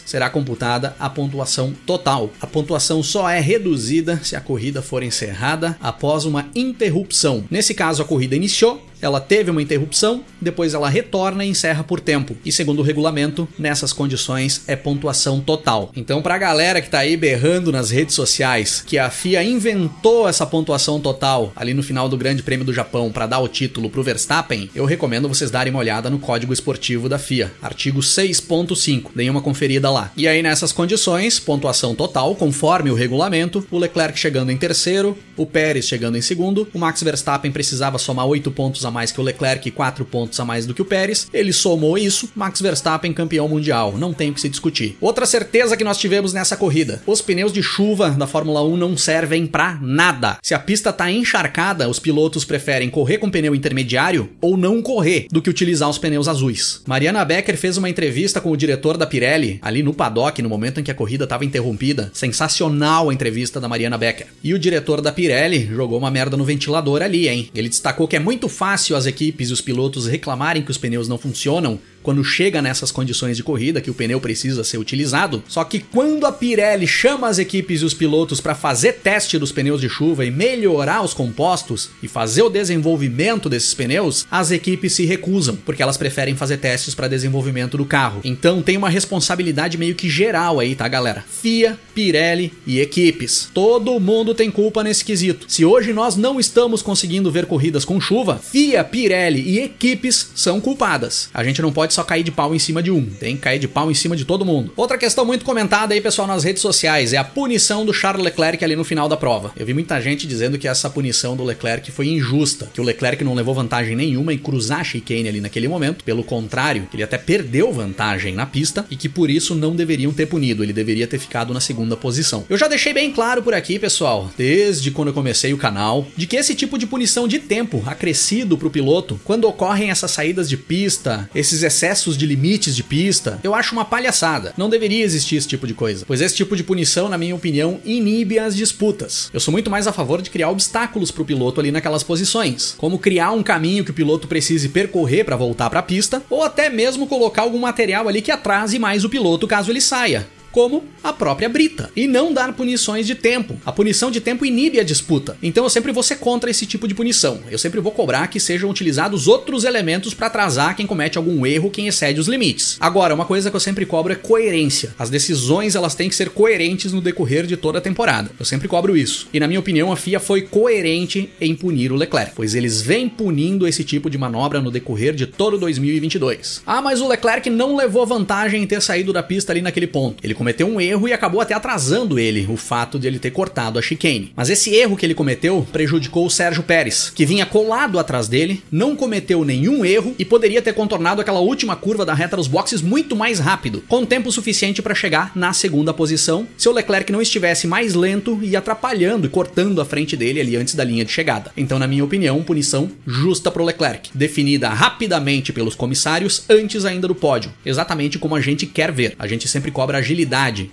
será 0.06 0.30
computada 0.30 0.96
a 1.00 1.10
pontuação 1.10 1.74
total. 1.86 2.32
A 2.42 2.48
pontuação 2.48 3.04
só 3.04 3.30
é 3.30 3.40
reduzida 3.40 4.20
se 4.24 4.36
a 4.36 4.42
corrida 4.42 4.82
for 4.82 5.04
encerrada 5.04 5.78
após 5.82 6.26
uma 6.26 6.48
interrupção. 6.56 7.44
Nesse 7.50 7.74
caso, 7.74 8.02
a 8.02 8.06
corrida 8.06 8.36
iniciou, 8.36 8.86
ela 9.02 9.20
teve 9.20 9.52
uma 9.52 9.62
interrupção, 9.62 10.24
depois 10.42 10.74
ela 10.74 10.90
retorna 10.90 11.46
e 11.46 11.50
encerra 11.50 11.84
por 11.84 12.00
tempo. 12.00 12.36
E 12.44 12.52
segundo 12.52 12.80
o 12.80 12.84
regulamento, 12.84 13.48
nessas 13.58 13.94
condições 13.94 14.64
é 14.68 14.76
pontuação 14.76 15.40
total. 15.40 15.92
Então, 15.96 16.22
pra 16.22 16.38
galera 16.38 16.82
que 16.82 16.90
tá 16.90 17.00
aí 17.00 17.18
berrando 17.18 17.72
nas 17.72 17.92
redes 17.92 18.16
sociais 18.16 18.84
que 18.86 18.98
a 18.98 19.10
FIA 19.10 19.44
inventou 19.44 20.28
essa 20.28 20.46
pontuação 20.46 21.00
total 21.00 21.52
ali 21.56 21.74
no 21.74 21.84
final 21.84 22.10
do 22.10 22.18
Grande 22.18 22.44
Prêmio 22.44 22.66
do 22.66 22.74
Japão 22.74 23.12
para 23.12 23.28
dar 23.28 23.40
o 23.40 23.48
título 23.48 23.90
pro 23.90 24.04
Verstappen, 24.04 24.70
eu 24.74 24.86
recomendo 24.86 25.28
vocês 25.28 25.52
darem 25.52 25.72
uma 25.72 25.80
olhada 25.80 26.10
no 26.10 26.20
código 26.20 26.54
esportivo 26.54 27.10
da 27.10 27.20
FIA, 27.20 27.52
artigo 27.62 28.00
6.5. 28.00 29.12
Deem 29.16 29.30
uma 29.30 29.42
conferida 29.42 29.90
lá. 29.90 30.12
E 30.16 30.28
aí 30.28 30.42
nessas 30.42 30.72
condições, 30.72 31.40
pontuação 31.40 31.96
total, 31.96 32.36
conforme 32.36 32.90
o 32.90 32.96
regulamento, 32.96 33.66
o 33.70 33.78
Leclerc 33.78 34.18
chegando 34.18 34.52
em 34.52 34.58
terceiro, 34.58 35.18
o 35.36 35.46
Pérez 35.46 35.88
chegando 35.88 36.18
em 36.18 36.22
segundo, 36.22 36.68
o 36.74 36.80
Max 36.80 37.04
Verstappen 37.04 37.52
precisava 37.52 37.98
somar 37.98 38.26
8 38.26 38.50
pontos 38.52 38.86
a 38.88 38.92
mais 38.92 39.12
que 39.12 39.20
o 39.20 39.24
Leclerc 39.24 39.68
e 39.68 39.72
4 39.72 40.06
pontos 40.06 40.40
a 40.40 40.46
mais 40.46 40.66
do 40.66 40.74
que 40.74 40.82
o 40.82 40.86
Pérez. 40.86 41.28
Ele 41.34 41.54
somou 41.54 41.98
isso, 41.98 42.30
Max 42.36 42.62
Verstappen 42.62 43.14
campeão 43.14 43.48
mundial, 43.48 43.98
não 43.98 44.14
tem 44.14 44.30
o 44.30 44.34
que 44.34 44.42
se 44.42 44.50
discutir. 44.50 44.98
Outra 45.02 45.26
certeza 45.26 45.78
que 45.78 45.84
nós 45.84 45.98
tivemos 45.98 46.34
nessa 46.34 46.58
corrida: 46.58 47.02
os 47.06 47.22
pneus 47.22 47.52
de 47.52 47.62
chuva 47.62 48.10
da 48.12 48.28
Fórmula 48.28 48.64
1 48.64 48.78
não 48.78 48.98
servem 48.98 49.46
para 49.46 49.78
nada. 49.82 50.38
Se 50.42 50.54
a 50.54 50.60
pista 50.60 50.94
tá 50.94 51.12
encharcada, 51.12 51.90
os 51.90 52.00
pilotos 52.00 52.46
preferem 52.46 52.90
correr 52.90 53.18
com 53.18 53.30
pneu 53.30 53.54
intermediário 53.54 54.30
ou 54.42 54.56
não 54.58 54.82
correr 54.82 55.28
do 55.32 55.42
que 55.42 55.50
utilizar 55.50 55.90
os 55.90 55.98
pneus 55.98 56.28
azuis. 56.28 56.82
Mariana 56.88 57.26
Becker 57.26 57.58
fez 57.58 57.78
uma 57.78 57.90
entrevista 57.90 58.40
com 58.40 58.52
o 58.52 58.58
diretor 58.58 58.98
da 58.98 59.06
Pirelli 59.06 59.60
ali 59.62 59.84
no 59.84 59.94
paddock 59.94 60.42
no 60.42 60.50
momento 60.50 60.80
em 60.80 60.84
que 60.84 60.92
a 60.92 60.96
corrida 60.96 61.24
estava 61.24 61.46
interrompida. 61.46 62.12
Sensacional 62.14 63.10
a 63.10 63.14
entrevista 63.14 63.60
da 63.60 63.68
Mariana 63.68 63.98
Becker. 63.98 64.28
E 64.44 64.54
o 64.54 64.60
diretor 64.60 65.02
da 65.02 65.12
Pirelli 65.12 65.68
jogou 65.68 65.98
uma 65.98 66.12
merda 66.12 66.38
no 66.38 66.46
ventilador 66.46 67.02
ali, 67.02 67.28
hein? 67.28 67.50
Ele 67.54 67.70
destacou 67.70 68.08
que 68.08 68.16
é 68.16 68.20
muito 68.20 68.48
fácil 68.48 68.77
as 68.96 69.06
equipes 69.06 69.50
e 69.50 69.54
os 69.54 69.62
pilotos 69.62 70.08
reclamarem 70.08 70.64
que 70.64 70.72
os 70.72 70.78
pneus 70.78 71.08
não 71.08 71.18
funcionam 71.18 71.80
quando 72.08 72.24
chega 72.24 72.62
nessas 72.62 72.90
condições 72.90 73.36
de 73.36 73.44
corrida 73.44 73.82
que 73.82 73.92
o 73.92 73.94
pneu 73.94 74.22
precisa 74.22 74.64
ser 74.64 74.78
utilizado. 74.78 75.44
Só 75.46 75.62
que 75.66 75.82
quando 75.82 76.26
a 76.26 76.32
Pirelli 76.32 76.88
chama 76.88 77.28
as 77.28 77.38
equipes 77.38 77.82
e 77.82 77.84
os 77.84 77.94
pilotos 77.94 78.40
para 78.40 78.56
fazer 78.56 78.94
teste 78.94 79.38
dos 79.38 79.52
pneus 79.52 79.82
de 79.82 79.90
chuva 79.90 80.24
e 80.24 80.32
melhorar 80.32 81.02
os 81.04 81.14
compostos 81.14 81.90
e 82.02 82.08
fazer 82.08 82.44
o 82.44 82.50
desenvolvimento 82.50 83.50
desses 83.50 83.74
pneus, 83.74 84.26
as 84.32 84.52
equipes 84.52 84.94
se 84.94 85.04
recusam, 85.04 85.58
porque 85.66 85.84
elas 85.84 85.98
preferem 85.98 86.34
fazer 86.34 86.60
testes 86.60 86.96
para 86.96 87.10
desenvolvimento 87.10 87.76
do 87.76 87.86
carro. 87.86 88.22
Então 88.24 88.62
tem 88.62 88.78
uma 88.78 88.90
responsabilidade 88.90 89.78
meio 89.78 89.94
que 89.94 90.10
geral 90.10 90.62
aí, 90.62 90.76
tá, 90.76 90.88
galera? 90.88 91.26
FIA, 91.30 91.78
Pirelli 91.94 92.54
e 92.66 92.80
equipes. 92.80 93.50
Todo 93.54 94.00
mundo 94.00 94.34
tem 94.34 94.50
culpa 94.50 94.82
nesse 94.82 95.04
quesito. 95.04 95.46
Se 95.50 95.66
hoje 95.66 95.92
nós 95.92 96.16
não 96.16 96.40
estamos 96.40 96.82
conseguindo 96.82 97.30
ver 97.30 97.48
corridas 97.48 97.84
com 97.84 98.00
chuva, 98.00 98.38
FIA, 98.38 98.82
Pirelli 98.86 99.42
e 99.42 99.60
equipes 99.60 100.32
são 100.34 100.62
culpadas. 100.62 101.30
A 101.34 101.44
gente 101.44 101.62
não 101.62 101.74
pode 101.74 101.97
só 101.98 102.04
cair 102.04 102.22
de 102.22 102.32
pau 102.32 102.54
em 102.54 102.60
cima 102.60 102.84
de 102.84 102.92
um, 102.92 103.04
tem 103.04 103.36
que 103.36 103.42
cair 103.42 103.58
de 103.58 103.68
pau 103.68 103.90
em 103.90 103.94
cima 103.96 104.16
de 104.16 104.24
todo 104.24 104.46
mundo. 104.46 104.72
Outra 104.76 105.00
questão 105.00 105.26
muito 105.26 105.44
comentada 105.44 105.96
aí, 105.96 106.00
pessoal, 106.00 106.28
nas 106.28 106.44
redes 106.44 106.62
sociais 106.62 107.12
é 107.12 107.18
a 107.18 107.24
punição 107.24 107.84
do 107.84 107.92
Charles 107.92 108.24
Leclerc 108.24 108.64
ali 108.64 108.76
no 108.76 108.84
final 108.84 109.10
da 109.10 109.18
prova. 109.18 109.52
Eu 109.58 109.66
vi 109.66 109.74
muita 109.74 110.00
gente 110.00 110.28
dizendo 110.28 110.60
que 110.60 110.68
essa 110.68 110.92
punição 110.92 111.36
do 111.36 111.44
Leclerc 111.44 111.92
foi 111.92 112.08
injusta, 112.10 112.70
que 112.72 112.80
o 112.80 112.84
Leclerc 112.84 113.24
não 113.24 113.34
levou 113.34 113.56
vantagem 113.56 113.96
nenhuma 113.96 114.32
em 114.32 114.38
cruzar 114.38 114.82
a 114.82 114.84
chicane 114.84 115.28
ali 115.28 115.42
naquele 115.42 115.68
momento, 115.68 116.04
pelo 116.04 116.24
contrário, 116.24 116.88
ele 116.94 117.02
até 117.02 117.18
perdeu 117.18 117.74
vantagem 117.74 118.36
na 118.36 118.46
pista 118.46 118.86
e 118.92 118.96
que 118.96 119.10
por 119.10 119.32
isso 119.32 119.56
não 119.56 119.76
deveriam 119.76 120.14
ter 120.14 120.28
punido, 120.28 120.64
ele 120.64 120.74
deveria 120.74 121.08
ter 121.08 121.18
ficado 121.18 121.52
na 121.52 121.60
segunda 121.60 121.98
posição. 121.98 122.46
Eu 122.48 122.60
já 122.60 122.68
deixei 122.68 122.94
bem 122.94 123.12
claro 123.12 123.42
por 123.42 123.56
aqui, 123.56 123.80
pessoal, 123.80 124.30
desde 124.38 124.92
quando 124.92 125.08
eu 125.08 125.16
comecei 125.16 125.52
o 125.52 125.58
canal, 125.58 126.06
de 126.16 126.28
que 126.28 126.36
esse 126.36 126.54
tipo 126.54 126.78
de 126.78 126.86
punição 126.86 127.28
de 127.28 127.40
tempo 127.40 127.82
acrescido 127.88 128.56
pro 128.56 128.70
piloto, 128.70 129.20
quando 129.24 129.46
ocorrem 129.46 129.90
essas 129.90 130.12
saídas 130.12 130.48
de 130.48 130.58
pista, 130.58 131.28
esses 131.34 131.64
excessos 131.78 132.18
de 132.18 132.26
limites 132.26 132.76
de 132.76 132.84
pista, 132.84 133.40
eu 133.44 133.54
acho 133.54 133.74
uma 133.74 133.86
palhaçada. 133.86 134.52
Não 134.58 134.70
deveria 134.70 135.04
existir 135.04 135.36
esse 135.36 135.48
tipo 135.48 135.68
de 135.68 135.76
coisa, 135.76 136.06
pois 136.08 136.22
esse 136.22 136.36
tipo 136.36 136.56
de 136.56 136.64
punição, 136.64 137.08
na 137.08 137.18
minha 137.18 137.36
opinião, 137.36 137.80
inibe 137.86 138.40
as 138.40 138.56
disputas. 138.56 139.30
Eu 139.32 139.40
sou 139.40 139.52
muito 139.52 139.70
mais 139.70 139.86
a 139.86 139.94
favor 139.94 140.22
de 140.22 140.32
criar 140.32 140.50
obstáculos 140.50 141.12
para 141.12 141.22
o 141.22 141.26
piloto 141.26 141.60
ali 141.60 141.72
naquelas 141.72 142.02
posições, 142.02 142.74
como 142.78 142.98
criar 142.98 143.32
um 143.32 143.44
caminho 143.44 143.84
que 143.86 143.92
o 143.92 143.94
piloto 143.94 144.28
precise 144.28 144.70
percorrer 144.70 145.24
para 145.24 145.36
voltar 145.36 145.70
para 145.70 145.80
a 145.80 145.84
pista, 145.84 146.24
ou 146.30 146.44
até 146.44 146.68
mesmo 146.68 147.06
colocar 147.06 147.44
algum 147.44 147.60
material 147.60 148.08
ali 148.08 148.22
que 148.22 148.32
atrase 148.32 148.80
mais 148.80 149.04
o 149.04 149.10
piloto 149.10 149.48
caso 149.48 149.72
ele 149.72 149.82
saia 149.82 150.28
como 150.52 150.86
a 151.04 151.14
própria 151.14 151.50
brita, 151.50 151.92
e 151.96 152.08
não 152.08 152.34
dar 152.34 152.54
punições 152.54 153.06
de 153.06 153.16
tempo. 153.16 153.60
A 153.66 153.72
punição 153.72 154.10
de 154.10 154.20
tempo 154.20 154.46
inibe 154.46 154.80
a 154.80 154.84
disputa. 154.84 155.38
Então 155.42 155.64
eu 155.64 155.70
sempre 155.70 155.92
vou 155.92 156.04
ser 156.04 156.18
contra 156.18 156.50
esse 156.50 156.66
tipo 156.66 156.88
de 156.88 156.96
punição. 156.96 157.40
Eu 157.50 157.58
sempre 157.58 157.80
vou 157.80 157.92
cobrar 157.92 158.28
que 158.28 158.40
sejam 158.40 158.70
utilizados 158.70 159.28
outros 159.28 159.64
elementos 159.64 160.14
para 160.14 160.28
atrasar 160.28 160.76
quem 160.76 160.86
comete 160.86 161.18
algum 161.18 161.46
erro, 161.46 161.70
quem 161.70 161.88
excede 161.88 162.20
os 162.20 162.28
limites. 162.28 162.78
Agora, 162.80 163.14
uma 163.14 163.26
coisa 163.26 163.50
que 163.50 163.56
eu 163.56 163.60
sempre 163.60 163.86
cobro 163.86 164.14
é 164.14 164.16
coerência. 164.16 164.94
As 164.98 165.10
decisões 165.10 165.76
elas 165.76 165.96
têm 165.96 166.10
que 166.10 166.16
ser 166.16 166.30
coerentes 166.30 166.92
no 166.94 167.02
decorrer 167.02 167.46
de 167.46 167.58
toda 167.58 167.78
a 167.78 167.82
temporada. 167.82 168.32
Eu 168.40 168.46
sempre 168.46 168.68
cobro 168.68 168.98
isso. 168.98 169.28
E 169.34 169.40
na 169.40 169.48
minha 169.48 169.60
opinião, 169.60 169.92
a 169.92 169.96
FIA 169.96 170.20
foi 170.20 170.42
coerente 170.42 171.30
em 171.40 171.56
punir 171.56 171.92
o 171.92 171.96
Leclerc, 171.96 172.34
pois 172.36 172.56
eles 172.56 172.82
vêm 172.82 173.08
punindo 173.10 173.68
esse 173.68 173.84
tipo 173.84 174.10
de 174.10 174.18
manobra 174.18 174.62
no 174.62 174.72
decorrer 174.72 175.14
de 175.14 175.26
todo 175.26 175.58
2022. 175.58 176.62
Ah, 176.66 176.82
mas 176.82 177.02
o 177.02 177.08
Leclerc 177.08 177.50
não 177.50 177.76
levou 177.76 178.06
vantagem 178.06 178.64
em 178.64 178.68
ter 178.68 178.82
saído 178.82 179.14
da 179.14 179.24
pista 179.24 179.52
ali 179.52 179.62
naquele 179.62 179.88
ponto. 179.88 180.24
Ele 180.24 180.34
cometeu 180.38 180.68
um 180.68 180.80
erro 180.80 181.08
e 181.08 181.14
acabou 181.14 181.42
até 181.42 181.54
atrasando 181.54 182.20
ele, 182.20 182.48
o 182.50 182.56
fato 182.56 183.00
de 183.00 183.08
ele 183.08 183.20
ter 183.20 183.32
cortado 183.32 183.80
a 183.80 183.82
chicane. 183.82 184.32
Mas 184.36 184.50
esse 184.50 184.74
erro 184.74 184.96
que 184.96 185.06
ele 185.06 185.14
cometeu 185.14 185.68
prejudicou 185.72 186.26
o 186.26 186.30
Sérgio 186.30 186.64
Pérez, 186.64 187.12
que 187.14 187.26
vinha 187.26 187.46
colado 187.46 188.00
atrás 188.00 188.28
dele, 188.28 188.64
não 188.72 188.96
cometeu 188.96 189.44
nenhum 189.44 189.84
erro 189.84 190.16
e 190.18 190.24
poderia 190.24 190.62
ter 190.62 190.74
contornado 190.74 191.20
aquela 191.20 191.40
última 191.40 191.76
curva 191.76 192.06
da 192.06 192.14
reta 192.14 192.38
dos 192.38 192.48
boxes 192.48 192.82
muito 192.82 193.16
mais 193.16 193.40
rápido, 193.40 193.84
com 193.88 194.06
tempo 194.06 194.32
suficiente 194.32 194.82
para 194.82 194.96
chegar 194.96 195.32
na 195.36 195.52
segunda 195.54 195.94
posição, 195.94 196.48
se 196.58 196.70
o 196.70 196.72
Leclerc 196.72 197.12
não 197.12 197.22
estivesse 197.22 197.68
mais 197.68 197.96
lento 197.96 198.40
e 198.42 198.56
atrapalhando 198.56 199.26
e 199.26 199.30
cortando 199.30 199.82
a 199.82 199.86
frente 199.86 200.16
dele 200.16 200.40
ali 200.40 200.56
antes 200.56 200.76
da 200.76 200.84
linha 200.84 201.04
de 201.04 201.12
chegada. 201.12 201.52
Então, 201.58 201.80
na 201.80 201.88
minha 201.88 202.06
opinião, 202.06 202.44
punição 202.44 202.90
justa 203.06 203.50
para 203.50 203.62
o 203.62 203.66
Leclerc, 203.66 204.12
definida 204.14 204.70
rapidamente 204.70 205.52
pelos 205.52 205.76
comissários 205.76 206.44
antes 206.48 206.86
ainda 206.86 207.08
do 207.08 207.16
pódio, 207.16 207.52
exatamente 207.66 208.20
como 208.20 208.36
a 208.36 208.42
gente 208.42 208.66
quer 208.66 208.92
ver. 208.92 209.16
A 209.18 209.28
gente 209.28 209.48
sempre 209.48 209.72
cobra 209.72 209.98
agilidade 209.98 210.27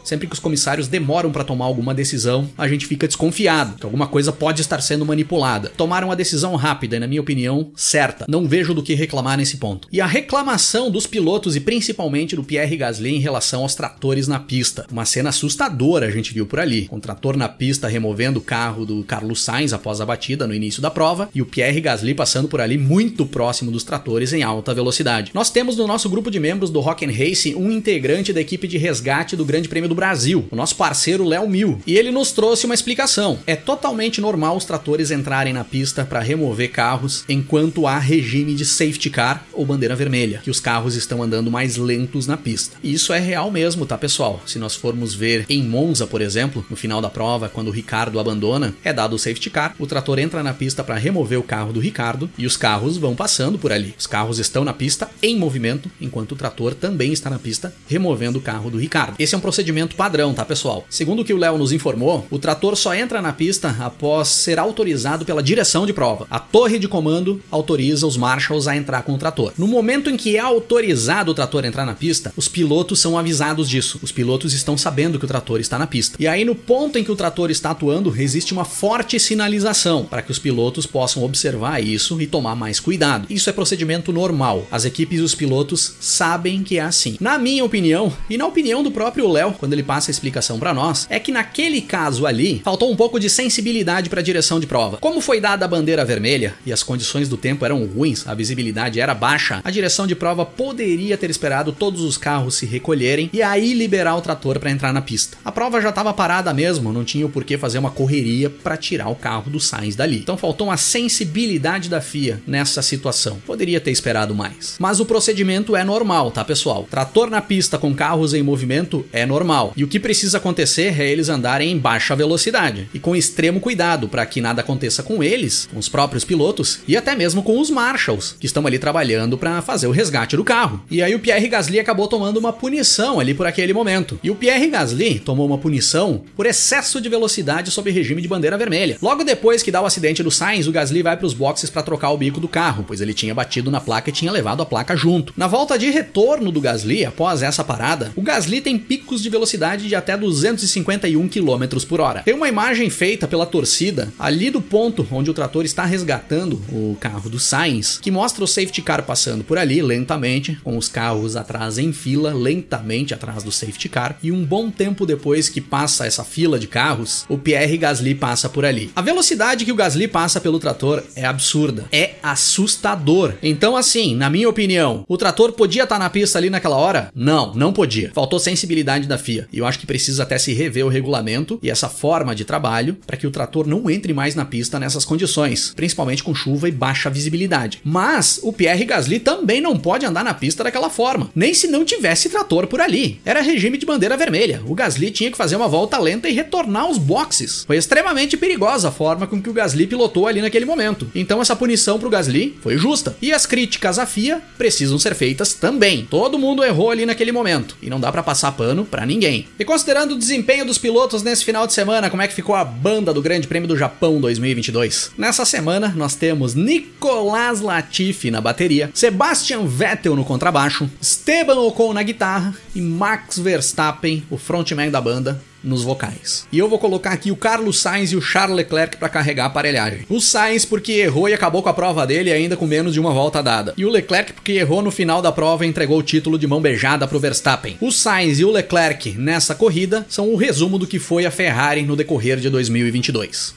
Sempre 0.05 0.27
que 0.27 0.35
os 0.35 0.41
comissários 0.41 0.89
demoram 0.89 1.31
para 1.31 1.45
tomar 1.45 1.65
alguma 1.65 1.95
decisão, 1.95 2.49
a 2.59 2.69
gente 2.69 2.87
fica 2.87 3.07
desconfiado 3.07 3.77
que 3.77 3.85
alguma 3.85 4.07
coisa 4.07 4.33
pode 4.33 4.61
estar 4.61 4.81
sendo 4.81 5.07
manipulada. 5.07 5.73
Tomaram 5.77 6.09
uma 6.09 6.17
decisão 6.17 6.55
rápida 6.57 6.97
e, 6.97 7.01
na 7.01 7.07
minha 7.07 7.21
opinião, 7.21 7.71
certa. 7.77 8.27
Não 8.29 8.47
vejo 8.47 8.75
do 8.75 8.83
que 8.83 8.95
reclamar 8.95 9.37
nesse 9.37 9.57
ponto. 9.57 9.89
E 9.93 10.01
a 10.01 10.07
reclamação 10.07 10.91
dos 10.91 11.07
pilotos 11.07 11.57
e 11.57 11.61
principalmente 11.61 12.37
do 12.37 12.45
Pierre 12.45 12.77
Gasly 12.77 13.15
em 13.15 13.21
relação 13.21 13.63
aos 13.63 13.75
tratores 13.75 14.29
na 14.29 14.39
pista. 14.39 14.87
Uma 14.91 15.05
cena 15.05 15.31
assustadora 15.31 16.07
a 16.07 16.11
gente 16.11 16.35
viu 16.35 16.47
por 16.47 16.61
ali. 16.61 16.89
O 16.91 17.01
trator 17.01 17.37
na 17.37 17.49
pista 17.49 17.89
removendo 17.89 18.39
o 18.39 18.43
carro 18.43 18.85
do 18.85 19.05
Carlos 19.05 19.43
Sainz 19.43 19.73
após 19.73 20.01
a 20.01 20.07
batida 20.07 20.47
no 20.47 20.55
início 20.55 20.83
da 20.83 20.91
prova 20.91 21.29
e 21.35 21.43
o 21.43 21.47
Pierre 21.47 21.81
Gasly 21.81 22.15
passando 22.15 22.49
por 22.49 22.61
ali 22.61 22.77
muito 22.79 23.27
próximo 23.27 23.71
dos 23.71 23.85
tratores 23.85 24.33
em 24.33 24.43
alta 24.43 24.75
velocidade. 24.75 25.31
Nós 25.35 25.51
temos 25.51 25.77
no 25.77 25.87
nosso 25.87 26.09
grupo 26.09 26.31
de 26.31 26.41
membros 26.41 26.71
do 26.71 26.81
Rock 26.81 27.05
and 27.05 27.15
um 27.57 27.71
integrante 27.71 28.33
da 28.33 28.41
equipe 28.41 28.67
de 28.67 28.79
resgate 28.79 29.37
do 29.37 29.44
do 29.45 29.47
Grande 29.47 29.69
Prêmio 29.69 29.89
do 29.89 29.95
Brasil, 29.95 30.49
o 30.51 30.57
nosso 30.57 30.75
parceiro 30.75 31.23
Léo 31.23 31.49
Mil. 31.49 31.79
E 31.87 31.97
ele 31.97 32.11
nos 32.11 32.33
trouxe 32.33 32.65
uma 32.65 32.75
explicação. 32.75 33.39
É 33.47 33.55
totalmente 33.55 34.21
normal 34.21 34.57
os 34.57 34.65
tratores 34.65 35.11
entrarem 35.11 35.53
na 35.53 35.63
pista 35.63 36.05
para 36.05 36.21
remover 36.21 36.71
carros 36.71 37.25
enquanto 37.29 37.87
há 37.87 37.99
regime 37.99 38.55
de 38.55 38.65
safety 38.65 39.11
car 39.11 39.45
ou 39.53 39.67
bandeira 39.67 39.95
vermelha, 39.95 40.41
que 40.43 40.51
os 40.51 40.61
carros 40.61 40.97
estão 40.97 41.23
andando 41.23 41.51
mais 41.51 41.77
lentos 41.77 42.27
na 42.27 42.39
pista. 42.39 42.77
E 42.83 42.95
isso 42.95 43.13
é 43.13 43.19
real 43.19 43.51
mesmo, 43.51 43.85
tá, 43.85 43.99
pessoal? 43.99 44.43
Se 44.47 44.59
nós 44.59 44.75
formos 44.75 45.15
ver 45.15 45.45
em 45.49 45.63
Monza, 45.63 46.07
por 46.07 46.23
exemplo, 46.23 46.65
no 46.71 46.77
final 46.77 47.03
da 47.03 47.11
prova, 47.11 47.49
quando 47.49 47.69
o 47.69 47.73
Ricardo 47.73 48.19
abandona, 48.19 48.75
é 48.83 48.93
dado 48.93 49.15
o 49.15 49.19
safety 49.19 49.51
car, 49.51 49.75
o 49.79 49.87
trator 49.87 50.19
entra 50.19 50.43
na 50.43 50.55
pista 50.55 50.83
para 50.83 50.97
remover 50.97 51.39
o 51.39 51.43
carro 51.43 51.73
do 51.73 51.81
Ricardo 51.81 52.31
e 52.39 52.47
os 52.47 52.57
carros 52.57 52.97
vão 52.97 53.15
passando 53.15 53.59
por 53.59 53.73
ali. 53.73 53.95
Os 53.99 54.07
carros 54.07 54.39
estão 54.39 54.65
na 54.65 54.73
pista 54.73 55.11
em 55.23 55.37
movimento, 55.37 55.91
enquanto 56.01 56.33
o 56.33 56.37
trator 56.37 56.75
também 56.75 57.13
está 57.13 57.29
na 57.29 57.39
pista 57.39 57.75
removendo 57.87 58.39
o 58.39 58.43
carro 58.43 58.71
do 58.71 58.79
Ricardo. 58.79 59.17
Esse 59.19 59.34
é 59.35 59.39
um 59.39 59.41
procedimento 59.41 59.97
padrão, 59.97 60.33
tá, 60.33 60.45
pessoal? 60.45 60.85
Segundo 60.89 61.21
o 61.21 61.25
que 61.25 61.33
o 61.33 61.37
Léo 61.37 61.59
nos 61.59 61.73
informou, 61.73 62.27
o 62.31 62.39
trator 62.39 62.77
só 62.77 62.95
entra 62.95 63.21
na 63.21 63.33
pista 63.33 63.77
após 63.81 64.29
ser 64.29 64.59
autorizado 64.59 65.25
pela 65.25 65.43
direção 65.43 65.87
de 65.87 65.93
prova. 65.93 66.27
A 66.31 66.39
torre 66.39 66.79
de 66.79 66.89
comando 66.89 67.41
autoriza 67.51 68.07
os 68.07 68.17
marshals 68.17 68.69
a 68.69 68.77
entrar 68.77 69.03
com 69.03 69.15
o 69.15 69.19
trator. 69.19 69.53
No 69.59 69.67
momento 69.67 70.09
em 70.09 70.17
que 70.17 70.37
é 70.37 70.41
autorizado 70.41 71.31
o 71.31 71.35
trator 71.35 71.65
entrar 71.65 71.85
na 71.85 71.95
pista, 71.95 72.33
os 72.37 72.49
pilotos 72.49 73.01
são 73.01 73.19
avisados 73.19 73.69
disso. 73.69 73.99
Os 74.03 74.13
pilotos 74.13 74.53
estão 74.53 74.79
sabendo 74.79 75.19
que 75.19 75.25
o 75.25 75.29
trator 75.29 75.61
está 75.61 75.79
na 75.79 75.87
pista. 75.87 76.17
E 76.21 76.27
aí, 76.27 76.45
no 76.45 76.55
ponto 76.55 76.99
em 76.99 77.05
que 77.05 77.13
o 77.13 77.17
trator 77.17 77.51
está 77.51 77.71
atuando, 77.71 78.15
existe 78.17 78.53
uma 78.53 78.65
forte 78.65 79.19
sinalização 79.19 80.05
para 80.05 80.23
que 80.23 80.31
os 80.31 80.39
pilotos 80.39 80.87
possam 80.87 81.23
observar 81.23 81.83
isso 81.83 82.21
e 82.21 82.27
tomar 82.27 82.55
mais 82.55 82.79
cuidado. 82.81 83.27
Isso 83.31 83.51
é 83.51 83.53
procedimento 83.53 84.13
normal. 84.13 84.67
As 84.71 84.85
equipes 84.85 85.19
e 85.19 85.23
os 85.23 85.35
pilotos 85.35 85.95
sabem 86.01 86.63
que 86.63 86.79
é 86.79 86.83
assim. 86.83 87.17
Na 87.21 87.39
minha 87.39 87.65
opinião, 87.65 88.13
e 88.29 88.37
na 88.37 88.47
opinião 88.47 88.83
do 88.83 88.91
próprio 88.91 89.24
Léo, 89.29 89.53
quando 89.53 89.73
ele 89.73 89.83
passa 89.83 90.11
a 90.11 90.13
explicação 90.13 90.59
para 90.59 90.75
nós, 90.75 91.07
é 91.11 91.19
que 91.19 91.33
naquele 91.33 91.81
caso 91.81 92.27
ali 92.27 92.61
faltou 92.65 92.91
um 92.91 92.97
pouco 92.97 93.19
de 93.19 93.29
sensibilidade 93.29 94.09
para 94.09 94.21
a 94.21 94.23
direção 94.25 94.61
de 94.61 94.67
prova. 94.67 94.99
Como 94.99 95.21
foi 95.21 95.41
dada 95.41 95.65
a 95.65 95.69
bandeira 95.69 96.05
vermelha 96.05 96.55
e 96.65 96.73
as 96.73 96.83
condições 96.83 97.29
do 97.29 97.37
tempo 97.37 97.65
eram 97.65 97.85
ruins, 97.85 98.27
a 98.27 98.35
visibilidade 98.35 99.01
era 99.01 99.15
baixa, 99.15 99.61
a 99.65 99.71
direção 99.71 100.07
de 100.07 100.15
prova 100.15 100.45
poderia 100.45 101.17
ter 101.17 101.31
esperado 101.31 101.73
todos 101.73 102.03
os 102.03 102.17
carros 102.17 102.57
se 102.57 102.67
recolherem 102.67 103.31
e 103.33 103.43
aí 103.43 103.75
liberar 103.75 104.17
o 104.17 104.21
trator 104.21 104.59
para 104.59 104.71
entrar 104.71 104.93
na 104.93 105.03
pista. 105.03 105.37
A 105.45 105.53
prova 105.53 105.81
já 105.81 105.91
estava 105.91 106.13
parada 106.13 106.53
mesmo, 106.53 106.93
não 106.93 107.05
tinha 107.05 107.27
o 107.27 107.31
porquê 107.31 107.59
fazer 107.59 107.79
uma 107.79 107.91
correria 107.91 108.51
para 108.51 108.77
tirar 108.77 109.09
o 109.09 109.15
carro 109.15 109.51
do 109.51 109.61
Sainz 109.61 109.97
dali. 109.97 110.19
Então 110.19 110.37
faltou 110.37 110.69
uma 110.69 110.77
sensibilidade 110.77 111.89
da 111.89 112.01
FIA 112.01 112.41
nessa 112.47 112.83
situação. 112.83 113.39
Poderia 113.47 113.81
ter 113.81 113.91
esperado 113.91 114.35
mais. 114.35 114.77
Mas 114.79 115.01
o 115.01 115.07
procedimento 115.07 115.77
é 115.77 115.85
normal, 115.85 116.31
tá, 116.31 116.45
pessoal? 116.45 116.87
Trator 116.91 117.31
na 117.31 117.41
pista 117.41 117.79
com 117.79 117.95
carros 117.95 118.35
em 118.35 118.43
movimento 118.43 119.05
é 119.15 119.25
normal. 119.25 119.73
E 119.77 119.85
o 119.85 119.89
que 119.89 120.01
precisa 120.01 120.39
acontecer 120.39 121.01
é 121.01 121.09
eles 121.09 121.29
andarem 121.29 121.71
em 121.71 121.79
baixa 121.79 122.17
velocidade 122.17 122.89
e 122.93 122.99
com 122.99 123.15
extremo 123.15 123.61
cuidado 123.61 124.09
para 124.09 124.27
que 124.27 124.41
nada 124.41 124.61
aconteça 124.61 125.03
com 125.03 125.23
eles, 125.23 125.69
com 125.73 125.79
os 125.79 125.89
próprios 125.89 126.25
pilotos 126.25 126.81
e 126.89 126.97
até 126.97 127.15
mesmo 127.15 127.43
com 127.43 127.61
os 127.61 127.71
marshals 127.71 128.35
que 128.39 128.47
estão 128.47 128.67
ali 128.67 128.79
trabalhando 128.79 129.39
para 129.39 129.63
fazer 129.63 129.87
o 129.87 129.93
resgate 129.93 130.37
do 130.37 130.43
carro. 130.43 130.83
E 130.91 131.01
aí 131.01 131.15
o 131.15 131.21
Pierre 131.21 131.49
Gasly 131.49 131.79
acabou 131.79 132.09
tomando 132.09 132.39
uma 132.39 132.53
punição 132.53 133.21
ali 133.21 133.33
por 133.33 133.47
aquele 133.47 133.73
momento. 133.73 134.19
E 134.23 134.31
o 134.31 134.35
Pierre 134.35 134.69
Gasly 134.69 135.21
tomou 135.21 135.47
uma 135.47 135.59
punição 135.59 136.23
por 136.35 136.45
excesso 136.45 137.01
de 137.01 137.09
velocidade 137.09 137.71
sob 137.71 137.91
regime 137.91 138.21
de 138.21 138.29
bandeira 138.29 138.59
vermelha. 138.59 138.99
Logo 139.01 139.23
depois 139.23 139.63
que 139.63 139.71
dá 139.71 139.81
o 139.81 139.87
acidente 139.87 140.23
do 140.23 140.31
Sainz, 140.31 140.67
o 140.67 140.73
Gasly 140.73 141.03
vai 141.03 141.17
para 141.17 141.27
os 141.27 141.35
boxes 141.35 141.71
para 141.71 141.83
trocar 141.83 142.11
o 142.11 142.19
bico 142.19 142.41
do 142.41 142.49
carro, 142.49 142.85
pois 142.85 143.01
ele 143.01 143.15
tinha 143.15 143.35
batido 143.35 143.71
na 143.71 143.81
placa 143.81 144.11
e 144.11 144.13
tinha 144.13 144.33
levado 144.33 144.63
a 144.63 144.67
placa 144.67 144.97
junto. 144.97 145.33
Na 145.37 145.47
volta 145.47 145.79
de 145.79 145.91
retorno 145.91 146.51
do 146.51 146.61
Gasly, 146.61 147.05
após 147.05 147.43
essa 147.43 147.63
parada, 147.63 148.13
o 148.17 148.23
Gasly 148.23 148.61
tem 148.61 148.79
picos 149.05 149.23
de 149.23 149.29
velocidade 149.29 149.87
de 149.87 149.95
até 149.95 150.17
251 150.17 151.29
km 151.29 151.87
por 151.87 152.01
hora. 152.01 152.23
Tem 152.23 152.33
uma 152.33 152.49
imagem 152.49 152.89
feita 152.89 153.29
pela 153.29 153.45
torcida 153.45 154.11
ali 154.19 154.51
do 154.51 154.63
ponto 154.63 155.07
onde 155.11 155.31
o 155.31 155.35
trator 155.35 155.63
está 155.67 155.85
resgatando 155.85 156.55
o 156.73 156.97
carro 156.99 157.29
do 157.29 157.39
Sainz, 157.39 157.99
que 158.01 158.11
mostra 158.11 158.43
o 158.43 158.47
safety 158.49 158.81
car 158.81 159.03
passando 159.03 159.45
por 159.45 159.59
ali 159.59 159.83
lentamente, 159.83 160.59
com 160.65 160.79
os 160.79 160.89
carros 160.89 161.37
atrás 161.37 161.77
em 161.77 161.93
fila, 161.93 162.33
lentamente 162.33 163.13
atrás 163.13 163.43
do 163.43 163.53
safety 163.53 163.91
car, 163.91 164.17
e 164.23 164.33
um 164.33 164.43
bom 164.43 164.71
tempo 164.71 165.05
depois 165.05 165.51
que 165.51 165.61
passa 165.61 166.07
essa 166.07 166.25
fila 166.25 166.59
de 166.59 166.67
carros, 166.67 167.27
o 167.29 167.37
Pierre 167.37 167.77
Gasly 167.77 168.15
passa 168.15 168.49
por 168.49 168.65
ali. 168.65 168.91
A 168.97 169.03
velocidade 169.03 169.67
que 169.67 169.73
o 169.73 169.77
Gasly 169.77 170.09
passa 170.09 170.41
pelo 170.41 170.59
trator 170.59 171.03
é 171.15 171.27
absurda, 171.27 171.85
é 171.93 172.13
assustador. 172.23 173.35
Então, 173.43 173.77
assim, 173.77 174.15
na 174.15 174.31
minha 174.31 174.49
opinião, 174.49 175.05
o 175.07 175.19
trator 175.19 175.53
podia 175.53 175.83
estar 175.83 175.99
na 175.99 176.09
pista 176.09 176.39
ali 176.39 176.49
naquela 176.49 176.77
hora? 176.77 177.11
Não, 177.15 177.55
não 177.55 177.71
podia. 177.71 178.11
Faltou 178.15 178.39
sensibilidade 178.39 178.94
da 179.03 179.19
FIA. 179.19 179.49
E 179.53 179.59
eu 179.59 179.67
acho 179.67 179.79
que 179.79 179.87
precisa 179.87 180.23
até 180.23 180.39
se 180.39 180.53
rever 180.53 180.87
o 180.87 180.89
regulamento 180.89 181.59
e 181.63 181.71
essa 181.71 181.89
forma 181.89 182.35
de 182.35 182.45
trabalho 182.45 182.97
para 183.07 183.17
que 183.17 183.27
o 183.27 183.31
trator 183.31 183.67
não 183.67 183.91
entre 183.91 184.13
mais 184.13 184.35
na 184.35 184.45
pista 184.45 184.79
nessas 184.79 185.05
condições, 185.05 185.73
principalmente 185.75 186.23
com 186.23 186.35
chuva 186.35 186.69
e 186.69 186.73
baixa 186.73 187.11
visibilidade. 187.11 187.81
Mas 187.85 188.41
o 188.43 188.53
Pierre 188.53 188.85
Gasly 188.85 189.19
também 189.19 189.61
não 189.61 189.79
pode 189.79 190.07
andar 190.07 190.25
na 190.25 190.35
pista 190.35 190.65
daquela 190.65 190.89
forma, 190.89 191.31
nem 191.35 191.53
se 191.53 191.67
não 191.67 191.85
tivesse 191.85 192.29
trator 192.29 192.67
por 192.67 192.81
ali. 192.81 193.21
Era 193.25 193.41
regime 193.41 193.77
de 193.77 193.87
bandeira 193.87 194.17
vermelha. 194.17 194.63
O 194.67 194.75
Gasly 194.75 195.11
tinha 195.11 195.31
que 195.31 195.37
fazer 195.37 195.57
uma 195.57 195.69
volta 195.69 195.99
lenta 195.99 196.29
e 196.29 196.33
retornar 196.33 196.85
aos 196.85 196.99
boxes. 196.99 197.65
Foi 197.67 197.77
extremamente 197.77 198.37
perigosa 198.37 198.89
a 198.89 198.93
forma 198.93 199.27
com 199.27 199.41
que 199.41 199.51
o 199.51 199.53
Gasly 199.53 199.87
pilotou 199.87 200.27
ali 200.27 200.41
naquele 200.41 200.65
momento. 200.65 201.11
Então 201.15 201.41
essa 201.41 201.57
punição 201.57 201.99
pro 201.99 202.11
Gasly 202.11 202.57
foi 202.61 202.77
justa. 202.77 203.17
E 203.21 203.33
as 203.33 203.47
críticas 203.47 203.99
à 203.99 204.07
FIA 204.07 204.41
precisam 204.57 204.99
ser 204.99 205.15
feitas 205.15 205.55
também. 205.55 206.07
Todo 206.11 206.39
mundo 206.39 206.65
errou 206.65 206.91
ali 206.91 207.07
naquele 207.07 207.33
momento 207.33 207.77
e 207.83 207.91
não 207.91 208.01
dá 208.01 208.11
para 208.13 208.23
passar 208.23 208.53
pano 208.53 208.84
para 208.85 209.07
ninguém. 209.07 209.47
E 209.59 209.65
considerando 209.65 210.13
o 210.13 210.19
desempenho 210.19 210.65
dos 210.65 210.79
pilotos 210.79 211.23
nesse 211.23 211.45
final 211.45 211.67
de 211.67 211.73
semana, 211.73 212.11
como 212.11 212.23
é 212.23 212.29
que 212.29 212.35
ficou 212.35 212.55
a 212.55 212.65
banda 212.65 213.13
do 213.13 213.23
Grande 213.23 213.47
Prêmio 213.47 213.69
do 213.69 213.77
Japão 213.77 214.21
2022? 214.21 215.13
Nessa 215.17 215.45
semana 215.45 215.93
nós 215.97 216.15
temos 216.15 216.55
Nicolas 216.55 217.61
Latifi 217.61 218.31
na 218.31 218.41
bateria, 218.41 218.91
Sebastian 218.95 219.67
Vettel 219.67 220.17
no 220.17 220.25
contrabaixo, 220.25 220.91
Esteban 221.01 221.59
Ocon 221.61 221.93
na 221.93 222.03
guitarra 222.03 222.55
e 222.75 222.81
Max 222.81 223.39
Verstappen, 223.39 224.23
o 224.31 224.37
frontman 224.37 224.91
da 224.91 225.01
banda, 225.01 225.41
nos 225.65 225.83
vocais. 225.83 226.47
E 226.53 226.59
eu 226.59 226.69
vou 226.69 226.79
colocar 226.79 227.11
aqui 227.11 227.31
o 227.31 227.37
Carlos 227.37 227.81
Sainz 227.81 228.13
e 228.13 228.17
o 228.17 228.21
Charles 228.21 228.57
Leclerc 228.57 228.99
para 228.99 229.09
carregar 229.09 229.45
a 229.45 229.47
aparelhagem. 229.47 230.05
O 230.09 230.21
Sainz 230.21 230.65
porque 230.65 230.93
errou 230.93 231.29
e 231.29 231.35
acabou 231.35 231.63
com 231.63 231.69
a 231.69 231.75
prova 231.75 232.07
dele 232.07 232.31
ainda 232.31 232.57
com 232.57 232.67
menos 232.67 232.93
de 232.93 233.01
uma 233.01 233.13
volta 233.13 233.43
dada. 233.43 233.75
E 233.77 233.85
o 233.85 233.91
Leclerc 233.91 234.35
porque 234.35 234.53
errou 234.53 234.83
no 234.83 234.91
final 234.91 235.23
da 235.23 235.33
prova 235.33 235.65
e 235.65 235.69
entregou 235.69 235.99
o 235.99 236.03
título 236.03 236.39
de 236.39 236.47
mão 236.47 236.61
beijada 236.61 237.09
pro 237.09 237.19
Verstappen. 237.19 237.77
O 237.81 237.91
Sainz 237.91 238.39
e 238.39 238.45
o 238.45 238.51
Leclerc 238.51 239.13
nessa 239.13 239.55
corrida 239.55 240.05
são 240.09 240.33
o 240.33 240.37
resumo 240.37 240.79
do 240.79 240.87
que 240.87 240.99
foi 240.99 241.25
a 241.25 241.31
Ferrari 241.31 241.83
no 241.83 241.97
decorrer 241.97 242.39
de 242.39 242.51
2022. 242.51 243.55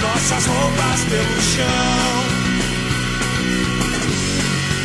Nossas 0.00 0.46
roupas 0.46 1.00
pelo 1.08 1.42
chão, 1.42 2.24